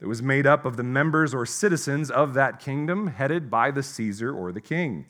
[0.00, 3.82] It was made up of the members or citizens of that kingdom headed by the
[3.82, 5.06] Caesar or the king.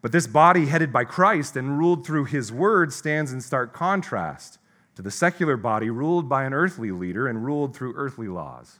[0.00, 4.58] But this body headed by Christ and ruled through his word stands in stark contrast
[4.94, 8.78] to the secular body ruled by an earthly leader and ruled through earthly laws.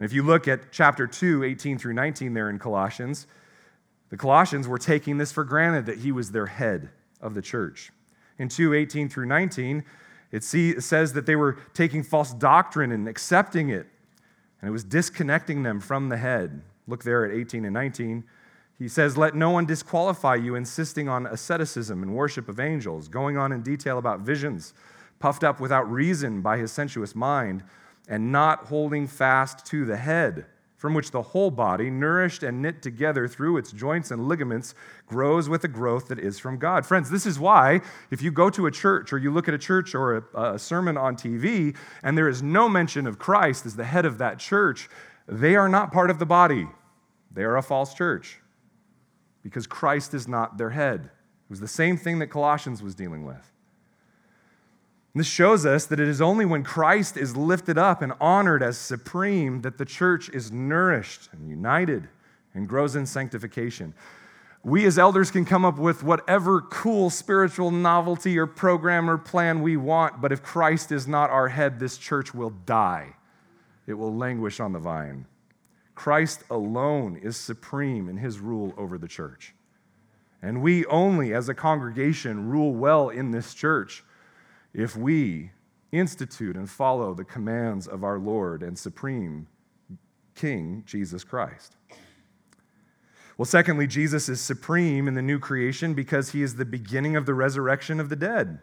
[0.00, 3.26] And if you look at chapter 2, 18 through 19 there in Colossians,
[4.08, 6.88] the Colossians were taking this for granted that he was their head
[7.20, 7.92] of the church.
[8.38, 9.84] In 2, 18 through 19,
[10.32, 13.88] it, it says that they were taking false doctrine and accepting it,
[14.62, 16.62] and it was disconnecting them from the head.
[16.88, 18.24] Look there at 18 and 19.
[18.78, 23.36] He says, Let no one disqualify you, insisting on asceticism and worship of angels, going
[23.36, 24.72] on in detail about visions,
[25.18, 27.64] puffed up without reason by his sensuous mind
[28.08, 30.46] and not holding fast to the head,
[30.76, 34.74] from which the whole body, nourished and knit together through its joints and ligaments,
[35.06, 36.86] grows with a growth that is from God.
[36.86, 37.80] Friends, this is why
[38.10, 40.58] if you go to a church or you look at a church or a, a
[40.58, 44.38] sermon on TV and there is no mention of Christ as the head of that
[44.38, 44.88] church,
[45.28, 46.66] they are not part of the body.
[47.30, 48.40] They are a false church
[49.42, 51.04] because Christ is not their head.
[51.04, 53.49] It was the same thing that Colossians was dealing with.
[55.14, 58.78] This shows us that it is only when Christ is lifted up and honored as
[58.78, 62.08] supreme that the church is nourished and united
[62.54, 63.92] and grows in sanctification.
[64.62, 69.62] We as elders can come up with whatever cool spiritual novelty or program or plan
[69.62, 73.16] we want, but if Christ is not our head, this church will die.
[73.86, 75.26] It will languish on the vine.
[75.96, 79.54] Christ alone is supreme in his rule over the church.
[80.42, 84.04] And we only, as a congregation, rule well in this church
[84.72, 85.50] if we
[85.92, 89.48] institute and follow the commands of our Lord and Supreme
[90.34, 91.76] King, Jesus Christ.
[93.36, 97.26] Well, secondly, Jesus is supreme in the new creation because he is the beginning of
[97.26, 98.60] the resurrection of the dead.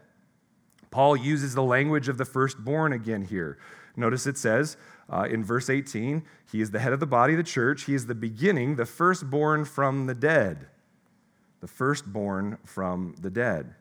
[0.90, 3.58] Paul uses the language of the firstborn again here.
[3.96, 4.76] Notice it says
[5.10, 7.84] uh, in verse 18, he is the head of the body of the church.
[7.84, 10.68] He is the beginning, the firstborn from the dead.
[11.60, 13.74] The firstborn from the dead.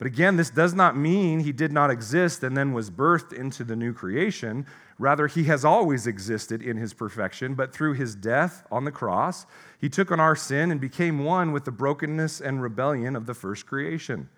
[0.00, 3.64] But again, this does not mean he did not exist and then was birthed into
[3.64, 4.64] the new creation.
[4.98, 9.44] Rather, he has always existed in his perfection, but through his death on the cross,
[9.78, 13.34] he took on our sin and became one with the brokenness and rebellion of the
[13.34, 14.30] first creation.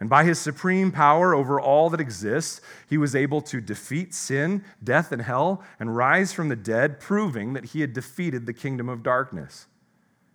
[0.00, 4.64] And by his supreme power over all that exists, he was able to defeat sin,
[4.82, 8.88] death, and hell, and rise from the dead, proving that he had defeated the kingdom
[8.88, 9.66] of darkness.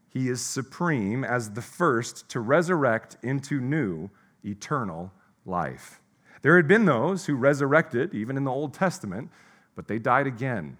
[0.09, 4.11] He is supreme as the first to resurrect into new
[4.43, 5.11] eternal
[5.45, 5.99] life.
[6.41, 9.29] There had been those who resurrected, even in the Old Testament,
[9.75, 10.77] but they died again.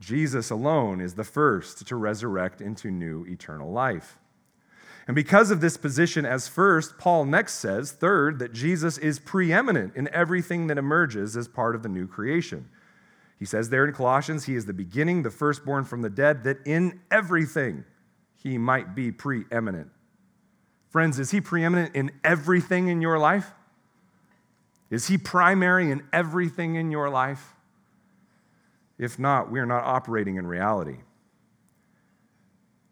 [0.00, 4.18] Jesus alone is the first to resurrect into new eternal life.
[5.06, 9.96] And because of this position as first, Paul next says, third, that Jesus is preeminent
[9.96, 12.68] in everything that emerges as part of the new creation.
[13.38, 16.58] He says there in Colossians, He is the beginning, the firstborn from the dead, that
[16.66, 17.84] in everything
[18.36, 19.88] He might be preeminent.
[20.88, 23.52] Friends, is He preeminent in everything in your life?
[24.90, 27.54] Is He primary in everything in your life?
[28.98, 30.98] If not, we are not operating in reality.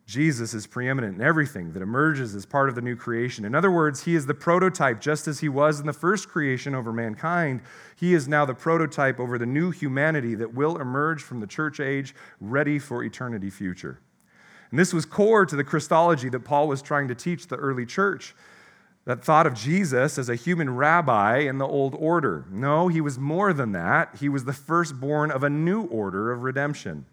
[0.07, 3.45] Jesus is preeminent in everything that emerges as part of the new creation.
[3.45, 6.77] In other words, he is the prototype, just as he was in the first creation
[6.77, 7.61] over mankind.
[7.97, 11.81] He is now the prototype over the new humanity that will emerge from the church
[11.81, 13.99] age, ready for eternity future.
[14.77, 17.87] And this was core to the Christology that Paul was trying to teach the early
[17.87, 18.35] church
[19.07, 22.45] that thought of Jesus as a human rabbi in the old order.
[22.51, 24.17] No, he was more than that.
[24.21, 27.07] He was the firstborn of a new order of redemption.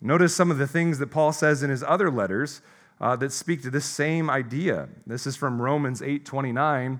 [0.00, 2.62] Notice some of the things that Paul says in his other letters
[2.98, 4.88] uh, that speak to this same idea.
[5.06, 6.98] This is from Romans 8 29.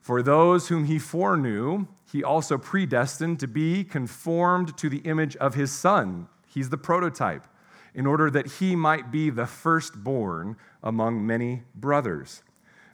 [0.00, 5.56] For those whom he foreknew, he also predestined to be conformed to the image of
[5.56, 6.28] his son.
[6.46, 7.48] He's the prototype,
[7.94, 12.42] in order that he might be the firstborn among many brothers.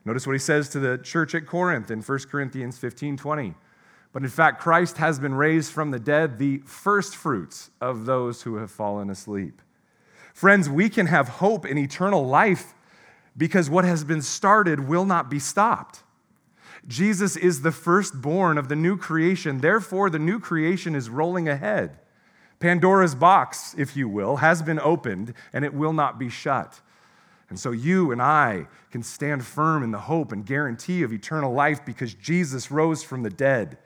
[0.05, 3.55] Notice what he says to the church at Corinth in 1 Corinthians 15 20.
[4.13, 8.57] But in fact, Christ has been raised from the dead, the firstfruits of those who
[8.57, 9.61] have fallen asleep.
[10.33, 12.75] Friends, we can have hope in eternal life
[13.37, 16.05] because what has been started will not be stopped.
[16.87, 19.59] Jesus is the firstborn of the new creation.
[19.59, 21.99] Therefore, the new creation is rolling ahead.
[22.65, 26.81] Pandora's box, if you will, has been opened and it will not be shut.
[27.51, 31.53] And so you and I can stand firm in the hope and guarantee of eternal
[31.53, 33.77] life because Jesus rose from the dead.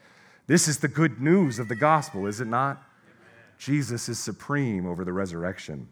[0.46, 2.76] This is the good news of the gospel, is it not?
[2.76, 3.24] Amen.
[3.58, 5.88] Jesus is supreme over the resurrection.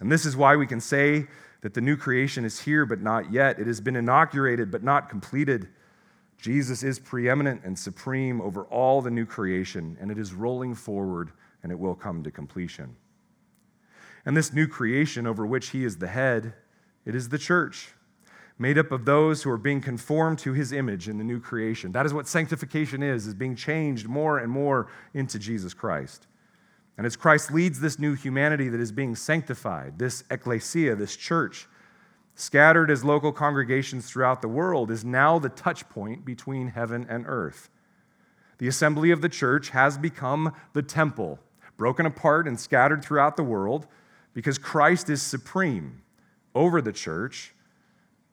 [0.00, 1.26] And this is why we can say
[1.60, 3.58] that the new creation is here but not yet.
[3.58, 5.68] It has been inaugurated but not completed.
[6.40, 11.32] Jesus is preeminent and supreme over all the new creation, and it is rolling forward
[11.62, 12.96] and it will come to completion.
[14.24, 16.54] And this new creation over which he is the head,
[17.04, 17.94] it is the church
[18.58, 21.92] made up of those who are being conformed to his image in the new creation.
[21.92, 26.26] That is what sanctification is, is being changed more and more into Jesus Christ.
[26.96, 31.68] And as Christ leads this new humanity that is being sanctified, this ecclesia, this church,
[32.34, 37.24] scattered as local congregations throughout the world, is now the touch point between heaven and
[37.28, 37.70] earth.
[38.58, 41.38] The assembly of the church has become the temple,
[41.78, 43.86] broken apart and scattered throughout the world
[44.34, 46.02] because Christ is supreme
[46.54, 47.54] over the church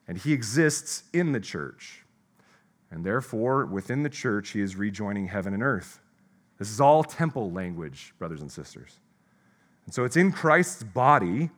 [0.06, 2.04] and he exists in the church.
[2.90, 6.00] And therefore, within the church, he is rejoining heaven and earth.
[6.58, 9.00] This is all temple language, brothers and sisters.
[9.86, 11.50] And so it's in Christ's body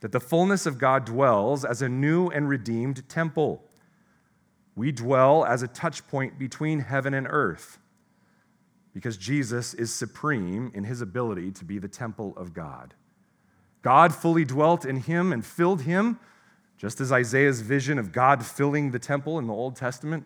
[0.00, 3.62] that the fullness of God dwells as a new and redeemed temple.
[4.74, 7.78] We dwell as a touch point between heaven and earth
[8.96, 12.94] because Jesus is supreme in his ability to be the temple of God.
[13.82, 16.18] God fully dwelt in him and filled him
[16.78, 20.24] just as Isaiah's vision of God filling the temple in the Old Testament.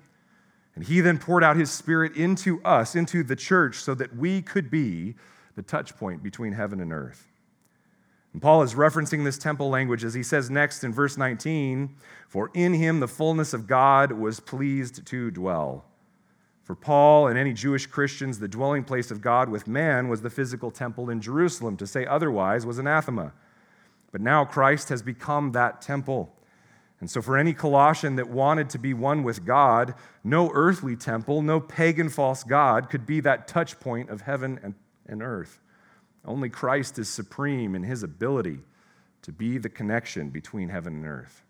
[0.76, 4.40] And he then poured out his spirit into us, into the church, so that we
[4.40, 5.16] could be
[5.56, 7.26] the touch point between heaven and earth.
[8.32, 11.96] And Paul is referencing this temple language as he says next in verse 19
[12.28, 15.89] For in him the fullness of God was pleased to dwell.
[16.70, 20.30] For Paul and any Jewish Christians, the dwelling place of God with man was the
[20.30, 21.76] physical temple in Jerusalem.
[21.78, 23.32] To say otherwise was anathema.
[24.12, 26.32] But now Christ has become that temple.
[27.00, 31.42] And so, for any Colossian that wanted to be one with God, no earthly temple,
[31.42, 34.74] no pagan false God could be that touch point of heaven and,
[35.06, 35.58] and earth.
[36.24, 38.60] Only Christ is supreme in his ability
[39.22, 41.42] to be the connection between heaven and earth.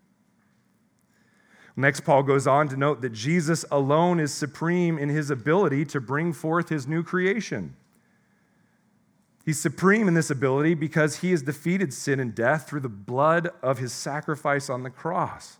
[1.75, 6.01] Next, Paul goes on to note that Jesus alone is supreme in his ability to
[6.01, 7.75] bring forth his new creation.
[9.45, 13.49] He's supreme in this ability because he has defeated sin and death through the blood
[13.63, 15.57] of his sacrifice on the cross.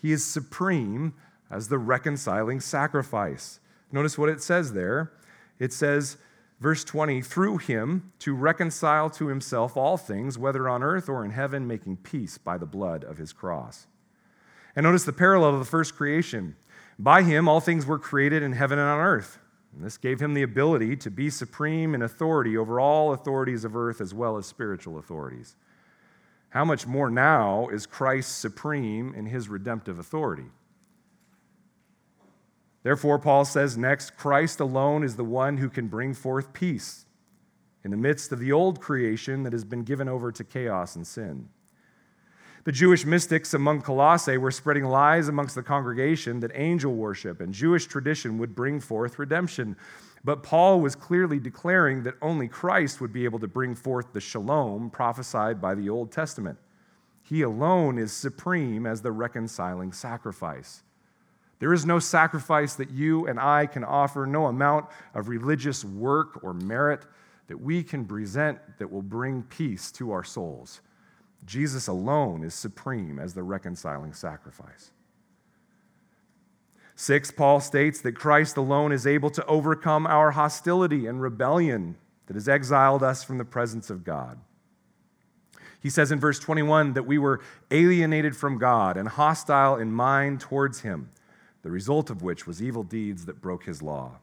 [0.00, 1.14] He is supreme
[1.50, 3.60] as the reconciling sacrifice.
[3.92, 5.12] Notice what it says there.
[5.58, 6.16] It says,
[6.60, 11.30] verse 20, through him to reconcile to himself all things, whether on earth or in
[11.30, 13.86] heaven, making peace by the blood of his cross.
[14.78, 16.54] And notice the parallel of the first creation.
[16.98, 19.38] By him, all things were created in heaven and on earth
[19.74, 23.76] and this gave him the ability to be supreme in authority over all authorities of
[23.76, 25.56] earth as well as spiritual authorities.
[26.50, 30.46] How much more now is Christ supreme in his redemptive authority?
[32.82, 37.04] Therefore, Paul says next Christ alone is the one who can bring forth peace
[37.84, 41.06] in the midst of the old creation that has been given over to chaos and
[41.06, 41.50] sin.
[42.68, 47.54] The Jewish mystics among Colossae were spreading lies amongst the congregation that angel worship and
[47.54, 49.74] Jewish tradition would bring forth redemption.
[50.22, 54.20] But Paul was clearly declaring that only Christ would be able to bring forth the
[54.20, 56.58] shalom prophesied by the Old Testament.
[57.22, 60.82] He alone is supreme as the reconciling sacrifice.
[61.60, 66.44] There is no sacrifice that you and I can offer, no amount of religious work
[66.44, 67.06] or merit
[67.46, 70.82] that we can present that will bring peace to our souls.
[71.44, 74.90] Jesus alone is supreme as the reconciling sacrifice.
[76.94, 82.34] Six, Paul states that Christ alone is able to overcome our hostility and rebellion that
[82.34, 84.38] has exiled us from the presence of God.
[85.80, 90.40] He says in verse 21 that we were alienated from God and hostile in mind
[90.40, 91.10] towards Him,
[91.62, 94.18] the result of which was evil deeds that broke His law.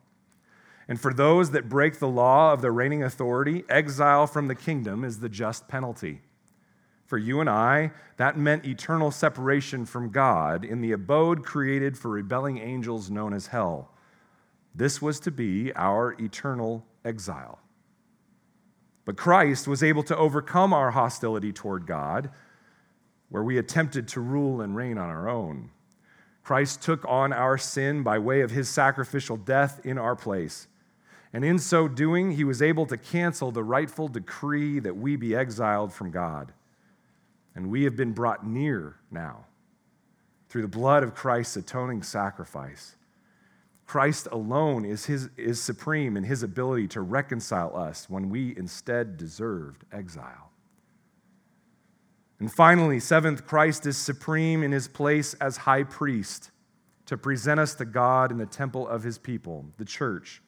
[0.87, 5.03] And for those that break the law of the reigning authority, exile from the kingdom
[5.03, 6.21] is the just penalty.
[7.05, 12.09] For you and I, that meant eternal separation from God in the abode created for
[12.09, 13.91] rebelling angels known as hell.
[14.73, 17.59] This was to be our eternal exile.
[19.05, 22.31] But Christ was able to overcome our hostility toward God,
[23.29, 25.69] where we attempted to rule and reign on our own.
[26.43, 30.67] Christ took on our sin by way of his sacrificial death in our place.
[31.33, 35.35] And in so doing, he was able to cancel the rightful decree that we be
[35.35, 36.53] exiled from God.
[37.55, 39.45] And we have been brought near now
[40.49, 42.95] through the blood of Christ's atoning sacrifice.
[43.85, 49.17] Christ alone is, his, is supreme in his ability to reconcile us when we instead
[49.17, 50.51] deserved exile.
[52.39, 56.51] And finally, seventh, Christ is supreme in his place as high priest
[57.05, 60.41] to present us to God in the temple of his people, the church,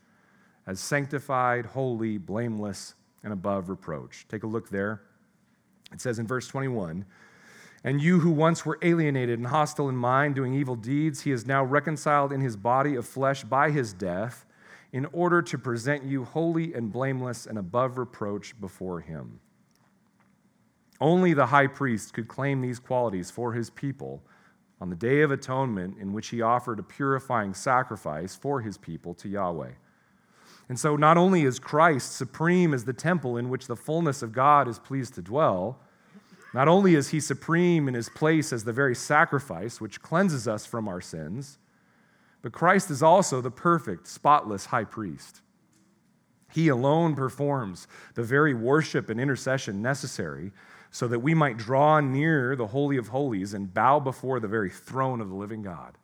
[0.65, 4.25] as sanctified, holy, blameless, and above reproach.
[4.27, 5.01] Take a look there.
[5.91, 7.05] It says in verse 21
[7.83, 11.45] and you who once were alienated and hostile in mind, doing evil deeds, he is
[11.45, 14.45] now reconciled in his body of flesh by his death,
[14.91, 19.39] in order to present you holy and blameless and above reproach before him.
[20.99, 24.23] Only the high priest could claim these qualities for his people
[24.81, 29.13] on the day of atonement, in which he offered a purifying sacrifice for his people
[29.15, 29.71] to Yahweh.
[30.70, 34.34] And so, not only is Christ supreme as the temple in which the fullness of
[34.34, 35.80] God is pleased to dwell,
[36.53, 40.65] not only is he supreme in his place as the very sacrifice which cleanses us
[40.65, 41.57] from our sins,
[42.41, 45.41] but Christ is also the perfect, spotless high priest.
[46.51, 50.51] He alone performs the very worship and intercession necessary
[50.91, 54.70] so that we might draw near the Holy of Holies and bow before the very
[54.70, 55.97] throne of the living God.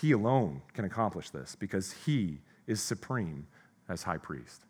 [0.00, 3.46] He alone can accomplish this because he is supreme
[3.88, 4.62] as high priest.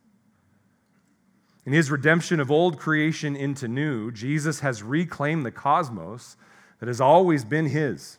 [1.65, 6.37] In his redemption of old creation into new, Jesus has reclaimed the cosmos
[6.79, 8.19] that has always been his.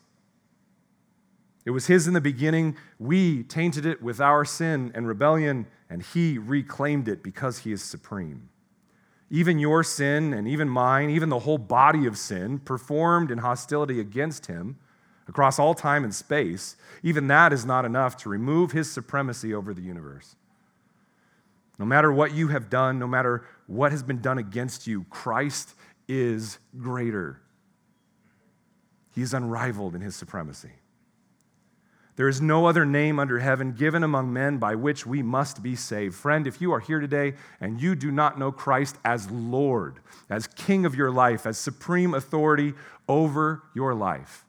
[1.65, 2.75] It was his in the beginning.
[2.99, 7.81] We tainted it with our sin and rebellion, and he reclaimed it because he is
[7.81, 8.49] supreme.
[9.29, 13.99] Even your sin and even mine, even the whole body of sin, performed in hostility
[13.99, 14.77] against him
[15.27, 19.73] across all time and space, even that is not enough to remove his supremacy over
[19.73, 20.35] the universe.
[21.79, 25.75] No matter what you have done, no matter what has been done against you, Christ
[26.07, 27.41] is greater.
[29.13, 30.71] He is unrivaled in his supremacy.
[32.15, 35.75] There is no other name under heaven given among men by which we must be
[35.75, 36.15] saved.
[36.15, 40.47] Friend, if you are here today and you do not know Christ as Lord, as
[40.47, 42.73] King of your life, as supreme authority
[43.07, 44.45] over your life,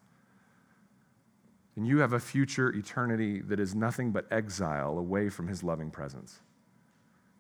[1.77, 5.91] then you have a future eternity that is nothing but exile away from his loving
[5.91, 6.41] presence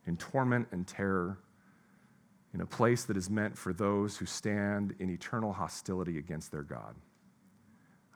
[0.09, 1.39] in torment and terror,
[2.55, 6.63] in a place that is meant for those who stand in eternal hostility against their
[6.63, 6.97] God.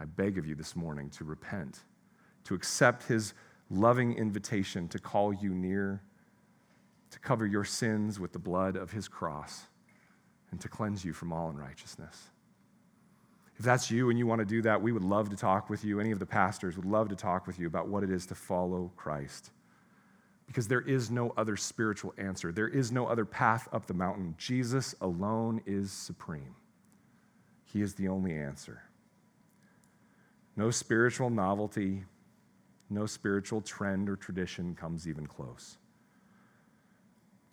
[0.01, 1.81] I beg of you this morning to repent,
[2.45, 3.35] to accept his
[3.69, 6.03] loving invitation to call you near,
[7.11, 9.65] to cover your sins with the blood of his cross,
[10.51, 12.31] and to cleanse you from all unrighteousness.
[13.59, 15.85] If that's you and you want to do that, we would love to talk with
[15.85, 16.01] you.
[16.01, 18.35] Any of the pastors would love to talk with you about what it is to
[18.35, 19.51] follow Christ
[20.47, 22.53] because there is no other spiritual answer.
[22.53, 24.35] There is no other path up the mountain.
[24.39, 26.55] Jesus alone is supreme.
[27.65, 28.83] He is the only answer.
[30.57, 32.05] No spiritual novelty,
[32.91, 35.79] no spiritual trend or tradition comes even close.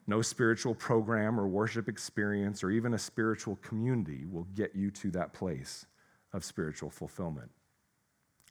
[0.05, 5.11] No spiritual program or worship experience or even a spiritual community will get you to
[5.11, 5.85] that place
[6.33, 7.49] of spiritual fulfillment.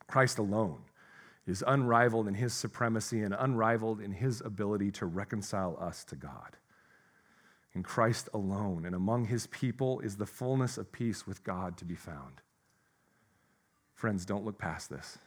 [0.07, 0.79] Christ alone
[1.47, 6.57] is unrivaled in his supremacy and unrivaled in his ability to reconcile us to God.
[7.73, 11.85] In Christ alone and among his people is the fullness of peace with God to
[11.85, 12.41] be found.
[13.93, 15.17] Friends, don't look past this.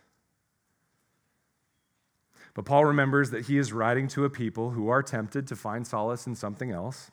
[2.55, 5.87] But Paul remembers that he is writing to a people who are tempted to find
[5.87, 7.11] solace in something else,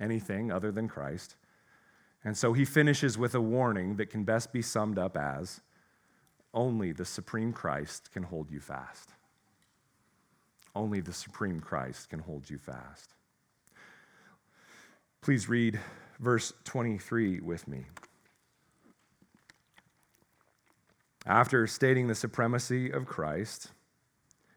[0.00, 1.36] anything other than Christ.
[2.24, 5.60] And so he finishes with a warning that can best be summed up as
[6.54, 9.10] only the supreme Christ can hold you fast.
[10.74, 13.14] Only the supreme Christ can hold you fast.
[15.20, 15.78] Please read
[16.20, 17.84] verse 23 with me.
[21.26, 23.72] After stating the supremacy of Christ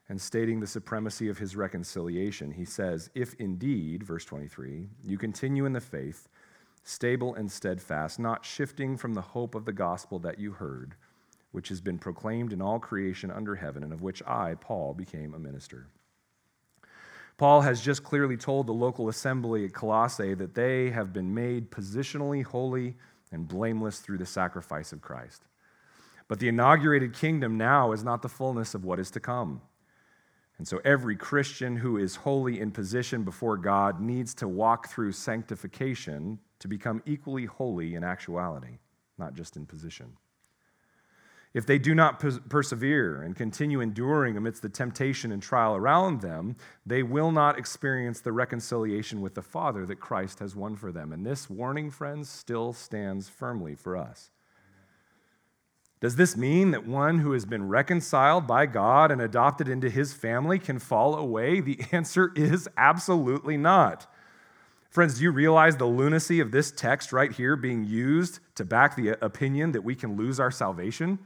[0.07, 5.65] and stating the supremacy of his reconciliation, he says, If indeed, verse 23, you continue
[5.65, 6.29] in the faith,
[6.83, 10.95] stable and steadfast, not shifting from the hope of the gospel that you heard,
[11.51, 15.33] which has been proclaimed in all creation under heaven, and of which I, Paul, became
[15.33, 15.87] a minister.
[17.37, 21.71] Paul has just clearly told the local assembly at Colossae that they have been made
[21.71, 22.95] positionally holy
[23.31, 25.43] and blameless through the sacrifice of Christ.
[26.27, 29.61] But the inaugurated kingdom now is not the fullness of what is to come.
[30.57, 35.11] And so every Christian who is holy in position before God needs to walk through
[35.13, 38.77] sanctification to become equally holy in actuality,
[39.17, 40.15] not just in position.
[41.53, 46.55] If they do not persevere and continue enduring amidst the temptation and trial around them,
[46.85, 51.11] they will not experience the reconciliation with the Father that Christ has won for them.
[51.11, 54.31] And this warning, friends, still stands firmly for us.
[55.99, 60.13] Does this mean that one who has been reconciled by God and adopted into his
[60.13, 61.59] family can fall away?
[61.59, 64.07] The answer is absolutely not.
[64.89, 68.95] Friends, do you realize the lunacy of this text right here being used to back
[68.95, 71.19] the opinion that we can lose our salvation?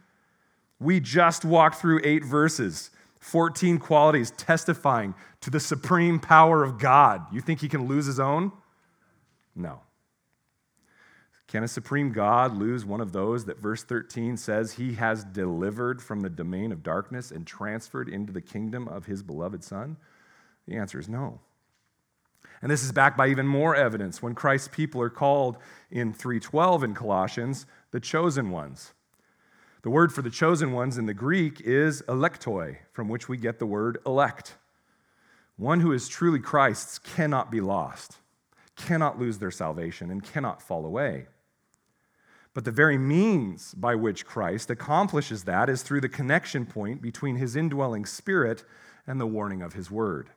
[0.80, 7.26] We just walked through eight verses, 14 qualities testifying to the supreme power of God.
[7.32, 8.52] You think he can lose his own?
[9.56, 9.82] No.
[11.48, 16.02] Can a supreme God lose one of those that verse 13 says he has delivered
[16.02, 19.96] from the domain of darkness and transferred into the kingdom of his beloved Son?
[20.68, 21.40] The answer is no.
[22.62, 25.58] And this is backed by even more evidence when Christ's people are called
[25.92, 28.95] in 3:12 in Colossians the chosen ones.
[29.86, 33.60] The word for the chosen ones in the Greek is elektoi, from which we get
[33.60, 34.56] the word elect.
[35.58, 38.18] One who is truly Christ's cannot be lost,
[38.76, 41.28] cannot lose their salvation, and cannot fall away.
[42.56, 47.36] But the very means by which Christ accomplishes that is through the connection point between
[47.36, 48.64] his indwelling spirit
[49.06, 50.32] and the warning of his word.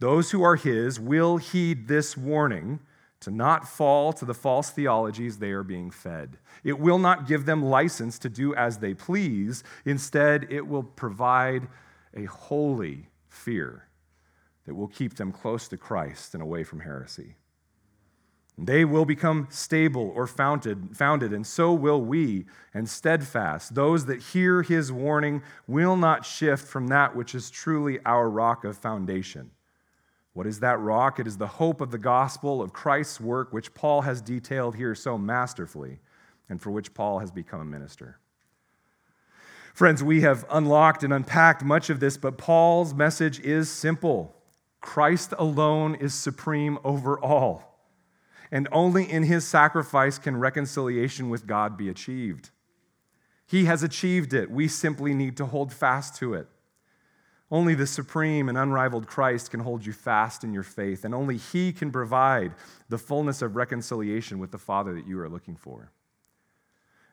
[0.00, 2.80] Those who are his will heed this warning
[3.24, 6.38] to not fall to the false theologies they are being fed.
[6.62, 9.64] It will not give them license to do as they please.
[9.84, 11.68] Instead, it will provide
[12.14, 13.88] a holy fear
[14.66, 17.36] that will keep them close to Christ and away from heresy.
[18.56, 23.74] They will become stable or founded, founded, and so will we, and steadfast.
[23.74, 28.64] Those that hear his warning will not shift from that which is truly our rock
[28.64, 29.50] of foundation.
[30.34, 31.18] What is that rock?
[31.20, 34.94] It is the hope of the gospel of Christ's work, which Paul has detailed here
[34.94, 36.00] so masterfully,
[36.48, 38.18] and for which Paul has become a minister.
[39.72, 44.34] Friends, we have unlocked and unpacked much of this, but Paul's message is simple
[44.80, 47.80] Christ alone is supreme over all,
[48.50, 52.50] and only in his sacrifice can reconciliation with God be achieved.
[53.46, 54.50] He has achieved it.
[54.50, 56.48] We simply need to hold fast to it.
[57.50, 61.36] Only the supreme and unrivaled Christ can hold you fast in your faith, and only
[61.36, 62.52] He can provide
[62.88, 65.92] the fullness of reconciliation with the Father that you are looking for.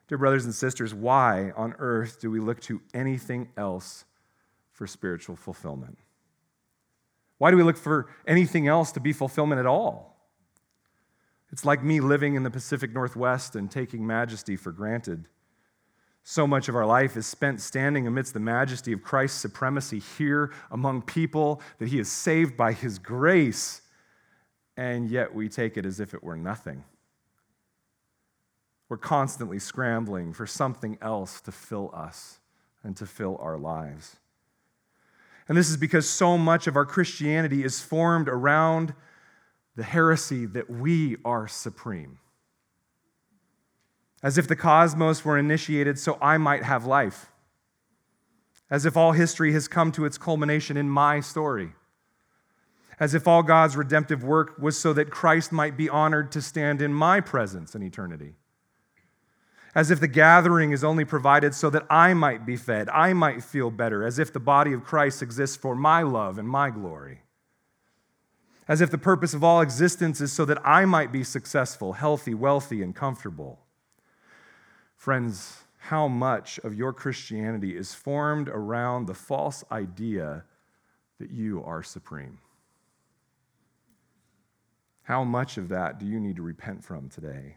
[0.08, 4.06] Dear brothers and sisters, why on earth do we look to anything else
[4.72, 5.98] for spiritual fulfillment?
[7.38, 10.18] Why do we look for anything else to be fulfillment at all?
[11.52, 15.28] It's like me living in the Pacific Northwest and taking majesty for granted.
[16.24, 20.52] So much of our life is spent standing amidst the majesty of Christ's supremacy here
[20.70, 23.82] among people that he has saved by his grace,
[24.78, 26.84] and yet we take it as if it were nothing.
[28.88, 32.40] We're constantly scrambling for something else to fill us
[32.84, 34.18] and to fill our lives.
[35.48, 38.94] And this is because so much of our Christianity is formed around
[39.76, 42.20] the heresy that we are supreme
[44.24, 47.32] as if the cosmos were initiated so I might have life,
[48.70, 51.74] as if all history has come to its culmination in my story,
[53.00, 56.82] as if all God's redemptive work was so that Christ might be honored to stand
[56.82, 58.36] in my presence in eternity.
[59.74, 63.42] As if the gathering is only provided so that I might be fed, I might
[63.42, 67.22] feel better, as if the body of Christ exists for my love and my glory.
[68.68, 72.34] As if the purpose of all existence is so that I might be successful, healthy,
[72.34, 73.61] wealthy, and comfortable.
[75.02, 80.44] Friends, how much of your Christianity is formed around the false idea
[81.18, 82.38] that you are supreme?
[85.02, 87.56] How much of that do you need to repent from today?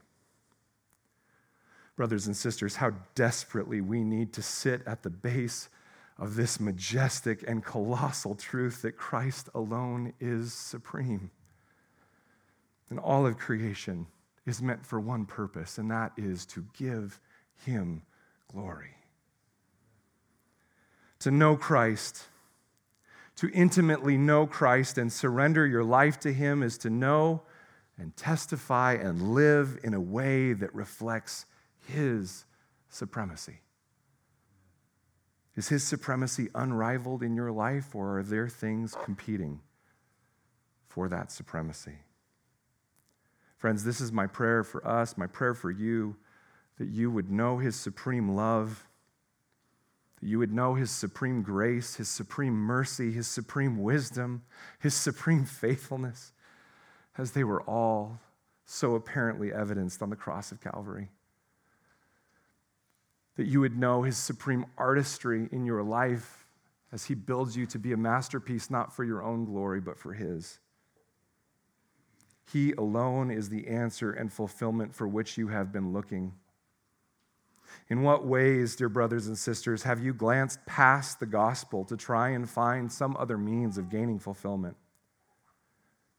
[1.97, 5.69] Brothers and sisters, how desperately we need to sit at the base
[6.17, 11.31] of this majestic and colossal truth that Christ alone is supreme.
[12.89, 14.07] And all of creation
[14.47, 17.21] is meant for one purpose, and that is to give
[17.65, 18.03] him
[18.51, 18.97] glory.
[21.21, 22.25] To know Christ,
[23.37, 27.43] to intimately know Christ and surrender your life to him is to know
[27.99, 31.47] and testify and live in a way that reflects
[31.89, 32.45] his
[32.89, 33.61] supremacy.
[35.57, 39.61] Is his supremacy unrivaled in your life, or are there things competing
[40.89, 41.99] for that supremacy?
[43.57, 46.17] Friends, this is my prayer for us, my prayer for you,
[46.79, 48.87] that you would know his supreme love,
[50.21, 54.43] that you would know his supreme grace, his supreme mercy, his supreme wisdom,
[54.79, 56.33] his supreme faithfulness,
[57.17, 58.21] as they were all
[58.65, 61.11] so apparently evidenced on the cross of Calvary
[63.37, 66.47] that you would know his supreme artistry in your life
[66.93, 70.13] as he builds you to be a masterpiece, not for your own glory, but for
[70.13, 70.61] his.
[72.53, 76.35] He alone is the answer and fulfillment for which you have been looking.
[77.89, 82.31] In what ways, dear brothers and sisters, have you glanced past the gospel to try
[82.31, 84.77] and find some other means of gaining fulfillment?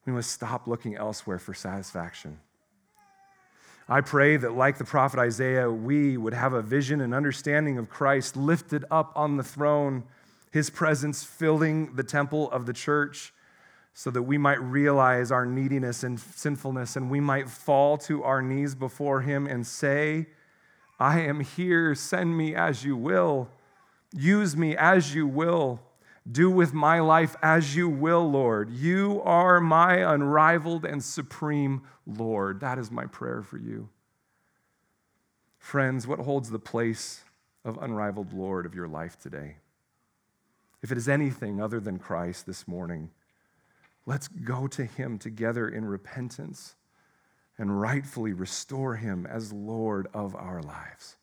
[0.05, 2.39] We must stop looking elsewhere for satisfaction.
[3.87, 7.89] I pray that, like the prophet Isaiah, we would have a vision and understanding of
[7.89, 10.03] Christ lifted up on the throne,
[10.51, 13.31] his presence filling the temple of the church,
[13.93, 18.41] so that we might realize our neediness and sinfulness and we might fall to our
[18.41, 20.27] knees before him and say,
[20.99, 23.49] I am here, send me as you will,
[24.13, 25.81] use me as you will.
[26.29, 28.71] Do with my life as you will, Lord.
[28.71, 32.61] You are my unrivaled and supreme Lord.
[32.61, 33.89] That is my prayer for you.
[35.59, 37.23] Friends, what holds the place
[37.63, 39.57] of unrivaled Lord of your life today?
[40.81, 43.11] If it is anything other than Christ this morning,
[44.05, 46.75] let's go to him together in repentance
[47.57, 51.15] and rightfully restore him as Lord of our lives.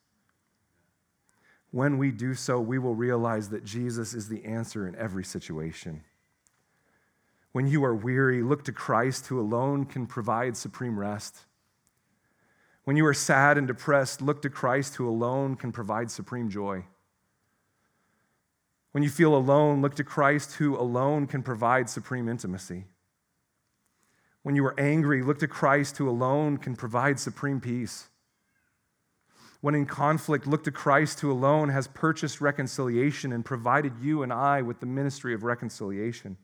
[1.70, 6.02] When we do so, we will realize that Jesus is the answer in every situation.
[7.52, 11.44] When you are weary, look to Christ, who alone can provide supreme rest.
[12.84, 16.84] When you are sad and depressed, look to Christ, who alone can provide supreme joy.
[18.92, 22.84] When you feel alone, look to Christ, who alone can provide supreme intimacy.
[24.42, 28.08] When you are angry, look to Christ, who alone can provide supreme peace.
[29.60, 34.32] When in conflict, look to Christ, who alone has purchased reconciliation and provided you and
[34.32, 36.36] I with the ministry of reconciliation.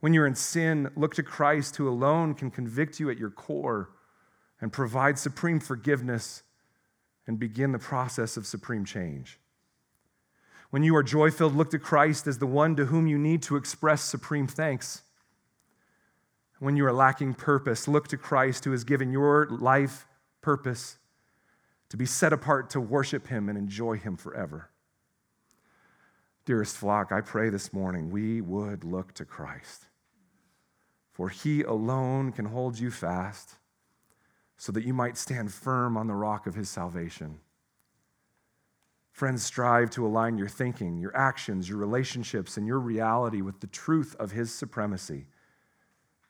[0.00, 3.90] When you're in sin, look to Christ, who alone can convict you at your core
[4.60, 6.42] and provide supreme forgiveness
[7.28, 9.38] and begin the process of supreme change.
[10.70, 13.42] When you are joy filled, look to Christ as the one to whom you need
[13.42, 15.02] to express supreme thanks.
[16.62, 20.06] When you are lacking purpose, look to Christ who has given your life
[20.42, 20.96] purpose
[21.88, 24.70] to be set apart to worship Him and enjoy Him forever.
[26.44, 29.86] Dearest flock, I pray this morning we would look to Christ,
[31.10, 33.56] for He alone can hold you fast
[34.56, 37.40] so that you might stand firm on the rock of His salvation.
[39.10, 43.66] Friends, strive to align your thinking, your actions, your relationships, and your reality with the
[43.66, 45.26] truth of His supremacy.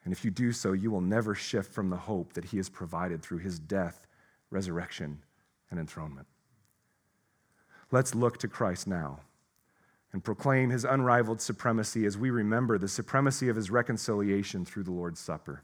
[0.04, 2.68] And if you do so, you will never shift from the hope that He has
[2.68, 4.06] provided through His death,
[4.50, 5.22] resurrection,
[5.70, 6.26] and enthronement.
[7.90, 9.20] Let's look to Christ now
[10.12, 14.90] and proclaim his unrivaled supremacy as we remember the supremacy of his reconciliation through the
[14.90, 15.62] Lord's Supper.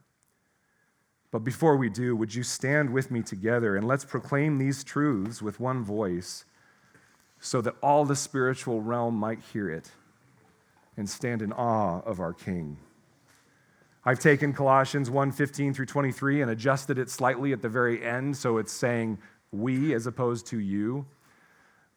[1.30, 5.43] But before we do, would you stand with me together and let's proclaim these truths
[5.43, 6.47] with one voice
[7.39, 9.91] so that all the spiritual realm might hear it
[10.97, 12.78] and stand in awe of our King.
[14.09, 18.56] I've taken Colossians 1:15 through 23 and adjusted it slightly at the very end so
[18.56, 19.18] it's saying
[19.52, 21.04] we as opposed to you.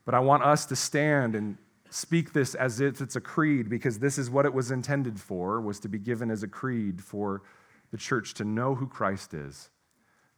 [0.03, 1.57] But I want us to stand and
[1.89, 5.61] speak this as if it's a creed because this is what it was intended for
[5.61, 7.43] was to be given as a creed for
[7.91, 9.69] the church to know who Christ is.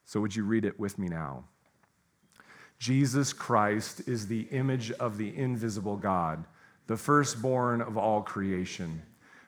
[0.06, 1.46] So would you read it with me now?
[2.78, 6.46] Jesus Christ is the image of the invisible God,
[6.86, 9.02] the firstborn of all creation.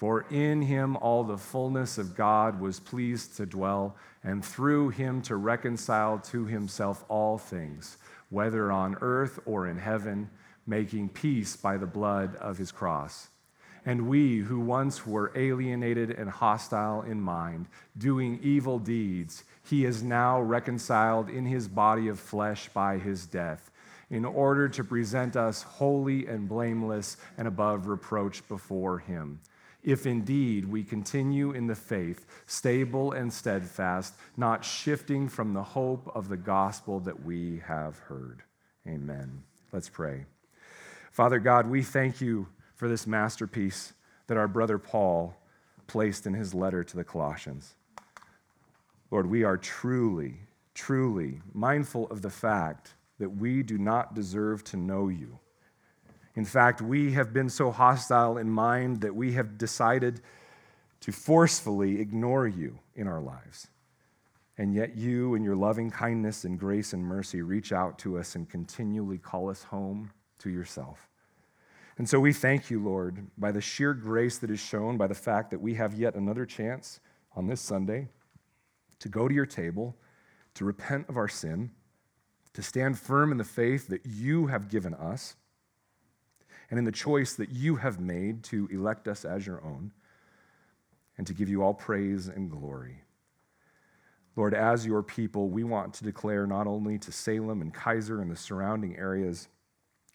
[0.00, 5.20] For in him all the fullness of God was pleased to dwell, and through him
[5.20, 7.98] to reconcile to himself all things,
[8.30, 10.30] whether on earth or in heaven,
[10.66, 13.28] making peace by the blood of his cross.
[13.84, 17.66] And we who once were alienated and hostile in mind,
[17.98, 23.70] doing evil deeds, he is now reconciled in his body of flesh by his death,
[24.08, 29.40] in order to present us holy and blameless and above reproach before him
[29.82, 36.10] if indeed we continue in the faith, stable and steadfast, not shifting from the hope
[36.14, 38.42] of the gospel that we have heard.
[38.86, 39.42] Amen.
[39.72, 40.26] Let's pray.
[41.12, 43.92] Father God, we thank you for this masterpiece
[44.26, 45.34] that our brother Paul
[45.86, 47.74] placed in his letter to the Colossians.
[49.10, 50.34] Lord, we are truly,
[50.74, 55.38] truly mindful of the fact that we do not deserve to know you
[56.36, 60.20] in fact, we have been so hostile in mind that we have decided
[61.00, 63.68] to forcefully ignore you in our lives.
[64.56, 68.34] And yet, you, in your loving kindness and grace and mercy, reach out to us
[68.34, 71.08] and continually call us home to yourself.
[71.96, 75.14] And so we thank you, Lord, by the sheer grace that is shown by the
[75.14, 77.00] fact that we have yet another chance
[77.34, 78.08] on this Sunday
[79.00, 79.96] to go to your table,
[80.54, 81.70] to repent of our sin,
[82.52, 85.36] to stand firm in the faith that you have given us
[86.70, 89.90] and in the choice that you have made to elect us as your own
[91.18, 93.02] and to give you all praise and glory.
[94.36, 98.30] Lord, as your people, we want to declare not only to Salem and Keizer and
[98.30, 99.48] the surrounding areas,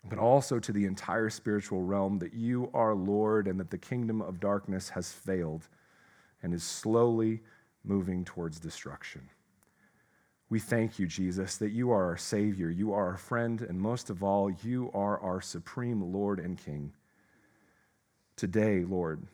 [0.09, 4.21] but also to the entire spiritual realm that you are Lord and that the kingdom
[4.21, 5.67] of darkness has failed
[6.41, 7.41] and is slowly
[7.83, 9.29] moving towards destruction.
[10.49, 14.09] We thank you, Jesus, that you are our Savior, you are our friend, and most
[14.09, 16.93] of all, you are our supreme Lord and King.
[18.35, 19.25] Today, Lord,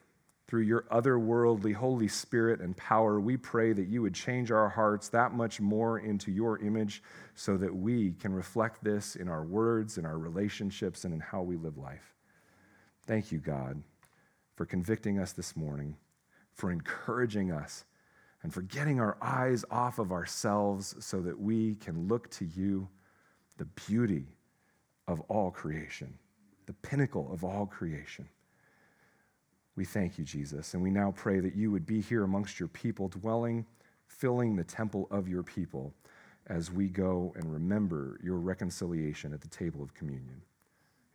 [0.47, 5.09] through your otherworldly Holy Spirit and power, we pray that you would change our hearts
[5.09, 7.03] that much more into your image
[7.36, 11.41] so that we can reflect this in our words, in our relationships, and in how
[11.41, 12.16] we live life.
[13.05, 13.82] Thank you, God,
[14.55, 15.97] for convicting us this morning,
[16.53, 17.84] for encouraging us
[18.43, 22.87] and for getting our eyes off of ourselves so that we can look to you,
[23.57, 24.25] the beauty
[25.07, 26.13] of all creation,
[26.65, 28.27] the pinnacle of all creation.
[29.75, 32.69] We thank you, Jesus, and we now pray that you would be here amongst your
[32.69, 33.65] people, dwelling,
[34.07, 35.93] filling the temple of your people
[36.47, 40.41] as we go and remember your reconciliation at the table of communion.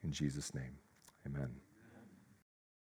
[0.03, 0.79] In Jesus' name,
[1.27, 1.66] amen.